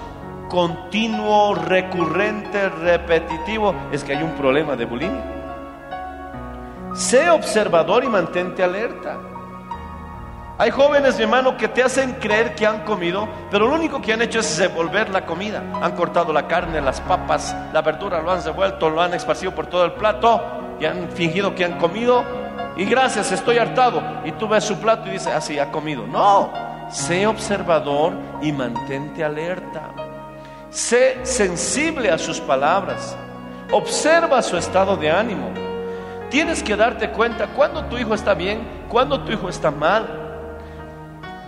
continuo, 0.49 1.55
recurrente, 1.55 2.67
repetitivo, 2.69 3.73
es 3.91 4.03
que 4.03 4.13
hay 4.13 4.23
un 4.23 4.31
problema 4.31 4.75
de 4.75 4.85
bulimia. 4.85 5.23
Sé 6.93 7.29
observador 7.29 8.03
y 8.03 8.07
mantente 8.07 8.63
alerta. 8.63 9.17
Hay 10.57 10.71
jóvenes, 10.71 11.15
mi 11.15 11.23
hermano, 11.23 11.55
que 11.55 11.69
te 11.69 11.81
hacen 11.81 12.15
creer 12.15 12.53
que 12.53 12.67
han 12.67 12.83
comido, 12.83 13.29
pero 13.49 13.69
lo 13.69 13.75
único 13.75 14.01
que 14.01 14.12
han 14.12 14.21
hecho 14.21 14.39
es 14.39 14.57
devolver 14.57 15.09
la 15.09 15.25
comida. 15.25 15.63
Han 15.81 15.95
cortado 15.95 16.33
la 16.33 16.47
carne, 16.47 16.81
las 16.81 16.99
papas, 16.99 17.55
la 17.71 17.81
verdura, 17.81 18.21
lo 18.21 18.31
han 18.31 18.43
devuelto, 18.43 18.89
lo 18.89 19.01
han 19.01 19.13
esparcido 19.13 19.55
por 19.55 19.67
todo 19.67 19.85
el 19.85 19.93
plato 19.93 20.41
y 20.77 20.85
han 20.85 21.09
fingido 21.12 21.55
que 21.55 21.63
han 21.63 21.77
comido. 21.77 22.25
Y 22.75 22.83
gracias, 22.85 23.31
estoy 23.31 23.57
hartado. 23.57 24.01
Y 24.25 24.33
tú 24.33 24.49
ves 24.49 24.65
su 24.65 24.77
plato 24.79 25.07
y 25.07 25.12
dices, 25.12 25.33
así 25.33 25.59
ha 25.59 25.71
comido. 25.71 26.05
No, 26.05 26.51
sé 26.89 27.25
observador 27.25 28.13
y 28.41 28.51
mantente 28.51 29.23
alerta. 29.23 30.08
Sé 30.69 31.19
sensible 31.23 32.12
a 32.12 32.17
sus 32.17 32.39
palabras. 32.39 33.17
Observa 33.71 34.41
su 34.41 34.55
estado 34.58 34.95
de 34.95 35.10
ánimo. 35.10 35.49
Tienes 36.29 36.62
que 36.62 36.75
darte 36.75 37.10
cuenta 37.10 37.47
cuando 37.47 37.86
tu 37.86 37.97
hijo 37.97 38.13
está 38.13 38.36
bien, 38.36 38.86
cuando 38.88 39.21
tu 39.21 39.32
hijo 39.32 39.49
está 39.49 39.71
mal. 39.71 40.08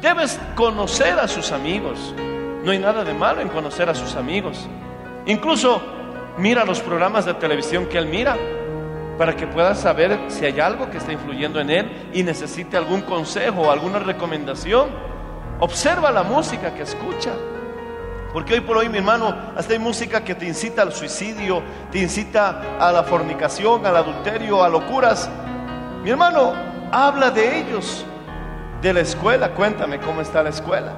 Debes 0.02 0.40
conocer 0.56 1.20
a 1.20 1.28
sus 1.28 1.52
amigos. 1.52 2.16
No 2.64 2.72
hay 2.72 2.80
nada 2.80 3.04
de 3.04 3.14
malo 3.14 3.42
en 3.42 3.50
conocer 3.50 3.90
a 3.90 3.96
sus 3.96 4.16
amigos. 4.16 4.68
Incluso 5.28 5.82
mira 6.38 6.66
los 6.66 6.80
programas 6.80 7.26
de 7.26 7.36
televisión 7.36 7.86
que 7.86 8.00
él 8.00 8.08
mira 8.08 8.36
para 9.20 9.36
que 9.36 9.46
puedas 9.46 9.80
saber 9.80 10.20
si 10.30 10.46
hay 10.46 10.60
algo 10.60 10.90
que 10.90 10.98
está 10.98 11.12
influyendo 11.12 11.60
en 11.60 11.70
él 11.70 12.10
y 12.12 12.24
necesite 12.24 12.76
algún 12.76 13.02
consejo 13.02 13.62
o 13.62 13.72
alguna 13.72 14.00
recomendación. 14.00 14.90
Observa 15.60 16.10
la 16.12 16.24
música 16.24 16.74
que 16.74 16.82
escucha. 16.82 17.32
Porque 18.34 18.54
hoy 18.54 18.62
por 18.62 18.78
hoy, 18.78 18.88
mi 18.88 18.98
hermano, 19.00 19.36
hasta 19.58 19.74
hay 19.74 19.80
música 19.80 20.24
que 20.24 20.36
te 20.36 20.46
incita 20.46 20.82
al 20.84 20.94
suicidio, 20.94 21.62
te 21.92 22.00
incita 22.00 22.78
a 22.80 22.92
la 22.92 23.04
fornicación, 23.04 23.86
al 23.86 23.98
adulterio, 23.98 24.64
a 24.64 24.70
locuras. 24.70 25.30
Mi 26.04 26.10
hermano, 26.12 26.54
habla 26.92 27.30
de 27.32 27.60
ellos, 27.60 28.06
de 28.82 28.94
la 28.94 29.02
escuela, 29.02 29.52
cuéntame 29.54 30.00
cómo 30.00 30.22
está 30.22 30.42
la 30.44 30.50
escuela. 30.50 30.94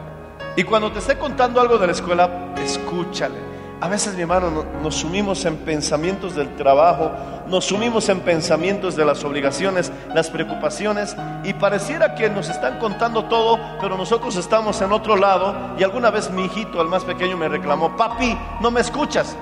Y 0.56 0.64
cuando 0.64 0.92
te 0.92 1.00
esté 1.00 1.18
contando 1.18 1.60
algo 1.60 1.80
de 1.80 1.88
la 1.88 1.94
escuela, 1.94 2.30
escúchale. 2.64 3.40
A 3.82 3.88
veces, 3.90 4.14
mi 4.16 4.22
hermano, 4.22 4.52
no- 4.52 4.66
nos 4.84 4.96
sumimos 4.96 5.44
en 5.46 5.58
pensamientos 5.58 6.36
del 6.36 6.56
trabajo, 6.56 7.12
nos 7.48 7.66
sumimos 7.66 8.10
en 8.10 8.22
pensamientos 8.22 8.96
de 8.96 9.06
las 9.06 9.24
obligaciones, 9.24 9.92
las 10.14 10.30
preocupaciones, 10.30 11.16
y 11.44 11.54
pareciera 11.54 12.16
que 12.16 12.30
nos 12.30 12.50
están 12.50 12.80
contando 12.80 13.26
todo, 13.26 13.60
pero 13.82 13.98
nosotros 13.98 14.36
estamos 14.36 14.82
en 14.82 14.92
otro 14.92 15.16
lado. 15.16 15.76
Y 15.78 15.84
alguna 15.84 16.10
vez 16.10 16.30
mi 16.32 16.46
hijito, 16.46 16.82
el 16.82 16.88
más 16.88 17.04
pequeño, 17.04 17.38
me 17.38 17.50
reclamó, 17.50 17.96
papi, 17.96 18.38
no 18.62 18.72
me 18.72 18.82
escuchas. 18.82 19.36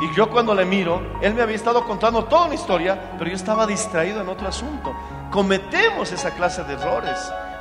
Y 0.00 0.14
yo 0.16 0.28
cuando 0.28 0.54
le 0.54 0.64
miro, 0.64 1.00
él 1.22 1.34
me 1.34 1.42
había 1.42 1.56
estado 1.56 1.84
contando 1.84 2.24
toda 2.24 2.46
una 2.46 2.54
historia, 2.54 3.12
pero 3.16 3.30
yo 3.30 3.36
estaba 3.36 3.66
distraído 3.66 4.20
en 4.20 4.28
otro 4.28 4.48
asunto. 4.48 4.94
Cometemos 5.30 6.10
esa 6.12 6.32
clase 6.32 6.64
de 6.64 6.74
errores. 6.74 7.18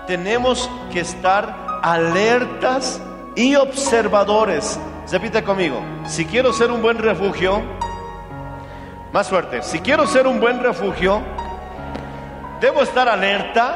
Tenemos 0.08 0.70
que 0.92 1.02
estar 1.02 1.80
alertas 1.82 3.02
y 3.36 3.56
observadores. 3.56 4.80
Repite 5.12 5.44
conmigo, 5.44 5.80
si 6.08 6.26
quiero 6.26 6.52
ser 6.54 6.72
un 6.72 6.82
buen 6.82 6.98
refugio, 6.98 7.62
más 9.14 9.30
fuerte, 9.30 9.62
si 9.62 9.80
quiero 9.80 10.08
ser 10.08 10.26
un 10.26 10.40
buen 10.40 10.60
refugio, 10.60 11.22
debo 12.60 12.82
estar 12.82 13.08
alerta 13.08 13.76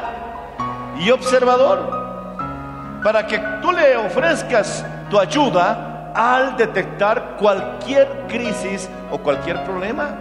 y 0.98 1.10
observador 1.10 2.98
para 3.04 3.24
que 3.24 3.38
tú 3.62 3.70
le 3.70 3.96
ofrezcas 3.96 4.84
tu 5.08 5.16
ayuda 5.16 6.10
al 6.12 6.56
detectar 6.56 7.36
cualquier 7.38 8.26
crisis 8.26 8.90
o 9.12 9.18
cualquier 9.18 9.62
problema. 9.62 10.18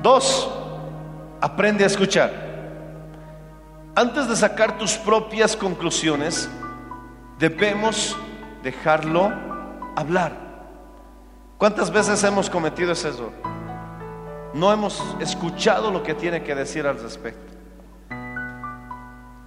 Dos, 0.00 0.48
aprende 1.40 1.82
a 1.82 1.88
escuchar. 1.88 2.30
Antes 3.96 4.28
de 4.28 4.36
sacar 4.36 4.78
tus 4.78 4.92
propias 4.96 5.56
conclusiones, 5.56 6.48
debemos 7.36 8.16
dejarlo 8.62 9.32
hablar. 9.96 10.32
¿Cuántas 11.58 11.90
veces 11.90 12.22
hemos 12.22 12.48
cometido 12.48 12.92
ese 12.92 13.08
error? 13.08 13.51
No 14.54 14.72
hemos 14.72 15.02
escuchado 15.20 15.90
lo 15.90 16.02
que 16.02 16.14
tiene 16.14 16.42
que 16.42 16.54
decir 16.54 16.86
al 16.86 16.98
respecto. 17.00 17.52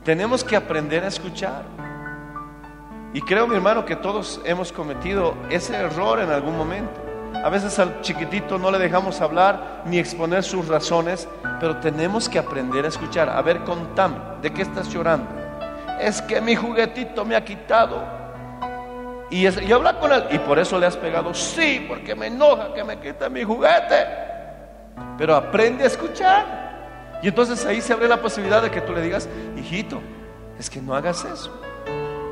Tenemos 0.03 0.43
que 0.43 0.55
aprender 0.55 1.03
a 1.03 1.07
escuchar. 1.07 1.63
Y 3.13 3.21
creo, 3.21 3.47
mi 3.47 3.55
hermano, 3.55 3.85
que 3.85 3.95
todos 3.95 4.41
hemos 4.45 4.71
cometido 4.71 5.35
ese 5.49 5.75
error 5.75 6.19
en 6.19 6.29
algún 6.31 6.57
momento. 6.57 7.01
A 7.43 7.49
veces 7.49 7.77
al 7.79 8.01
chiquitito 8.01 8.57
no 8.57 8.71
le 8.71 8.79
dejamos 8.79 9.21
hablar 9.21 9.83
ni 9.85 9.99
exponer 9.99 10.43
sus 10.43 10.67
razones, 10.67 11.27
pero 11.59 11.77
tenemos 11.77 12.27
que 12.27 12.39
aprender 12.39 12.85
a 12.85 12.87
escuchar. 12.87 13.29
A 13.29 13.41
ver, 13.41 13.59
contame, 13.63 14.15
¿de 14.41 14.51
qué 14.51 14.63
estás 14.63 14.89
llorando? 14.89 15.29
Es 15.99 16.21
que 16.21 16.41
mi 16.41 16.55
juguetito 16.55 17.23
me 17.23 17.35
ha 17.35 17.43
quitado. 17.45 18.03
Y, 19.29 19.45
es- 19.45 19.61
y 19.61 19.71
habla 19.71 19.97
con 19.99 20.11
él. 20.11 20.25
Y 20.31 20.39
por 20.39 20.59
eso 20.59 20.77
le 20.79 20.85
has 20.87 20.97
pegado. 20.97 21.33
Sí, 21.33 21.85
porque 21.87 22.15
me 22.15 22.27
enoja 22.27 22.73
que 22.73 22.83
me 22.83 22.97
quite 22.99 23.29
mi 23.29 23.43
juguete. 23.43 24.05
Pero 25.17 25.35
aprende 25.35 25.83
a 25.83 25.87
escuchar. 25.87 27.19
Y 27.21 27.27
entonces 27.27 27.65
ahí 27.65 27.81
se 27.81 27.93
abre 27.93 28.07
la 28.07 28.21
posibilidad 28.21 28.61
de 28.61 28.71
que 28.71 28.81
tú 28.81 28.93
le 28.93 29.01
digas, 29.01 29.27
hijito, 29.57 30.01
es 30.59 30.69
que 30.69 30.81
no 30.81 30.93
hagas 30.93 31.25
eso. 31.25 31.51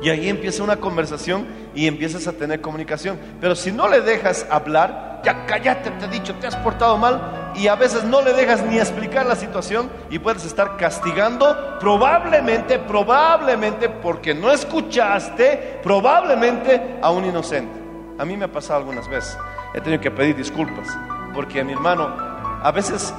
Y 0.02 0.10
ahí 0.10 0.28
empieza 0.28 0.62
una 0.62 0.76
conversación 0.76 1.46
y 1.74 1.86
empiezas 1.86 2.26
a 2.26 2.32
tener 2.32 2.60
comunicación. 2.60 3.18
Pero 3.40 3.56
si 3.56 3.72
no 3.72 3.88
le 3.88 4.02
dejas 4.02 4.46
hablar, 4.50 5.22
ya 5.24 5.46
cállate, 5.46 5.90
te 5.92 6.04
he 6.04 6.08
dicho, 6.08 6.34
te 6.34 6.46
has 6.46 6.56
portado 6.56 6.98
mal. 6.98 7.52
Y 7.54 7.68
a 7.68 7.74
veces 7.74 8.04
no 8.04 8.20
le 8.20 8.34
dejas 8.34 8.62
ni 8.66 8.78
explicar 8.78 9.24
la 9.24 9.36
situación 9.36 9.88
y 10.10 10.18
puedes 10.18 10.44
estar 10.44 10.76
castigando 10.76 11.78
probablemente, 11.80 12.78
probablemente 12.80 13.88
porque 13.88 14.34
no 14.34 14.50
escuchaste, 14.50 15.80
probablemente 15.82 16.98
a 17.00 17.10
un 17.10 17.24
inocente. 17.24 17.80
A 18.18 18.24
mí 18.24 18.36
me 18.36 18.44
ha 18.44 18.52
pasado 18.52 18.80
algunas 18.80 19.08
veces. 19.08 19.38
He 19.72 19.80
tenido 19.80 20.02
que 20.02 20.10
pedir 20.10 20.36
disculpas 20.36 20.88
porque 21.32 21.64
mi 21.64 21.72
hermano, 21.72 22.33
a 22.64 22.72
veces 22.72 23.12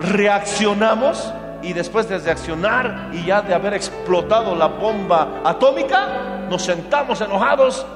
reaccionamos 0.00 1.32
y 1.62 1.74
después 1.74 2.08
de 2.08 2.18
reaccionar 2.18 3.10
y 3.12 3.26
ya 3.26 3.42
de 3.42 3.54
haber 3.54 3.74
explotado 3.74 4.56
la 4.56 4.68
bomba 4.68 5.42
atómica, 5.44 6.46
nos 6.48 6.62
sentamos 6.62 7.20
enojados 7.20 7.86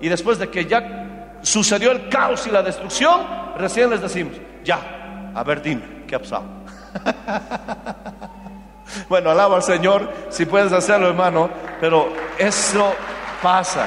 y 0.00 0.08
después 0.08 0.38
de 0.38 0.48
que 0.48 0.64
ya 0.64 1.36
sucedió 1.42 1.92
el 1.92 2.08
caos 2.08 2.46
y 2.46 2.50
la 2.50 2.62
destrucción, 2.62 3.20
recién 3.58 3.90
les 3.90 4.00
decimos, 4.00 4.34
ya, 4.64 5.32
a 5.34 5.44
ver, 5.44 5.60
dime, 5.60 6.04
¿qué 6.06 6.14
ha 6.14 6.20
pasado? 6.20 6.44
bueno, 9.10 9.30
alaba 9.30 9.56
al 9.56 9.62
Señor 9.62 10.10
si 10.30 10.46
puedes 10.46 10.72
hacerlo, 10.72 11.08
hermano, 11.08 11.50
pero 11.82 12.08
eso 12.38 12.94
pasa. 13.42 13.86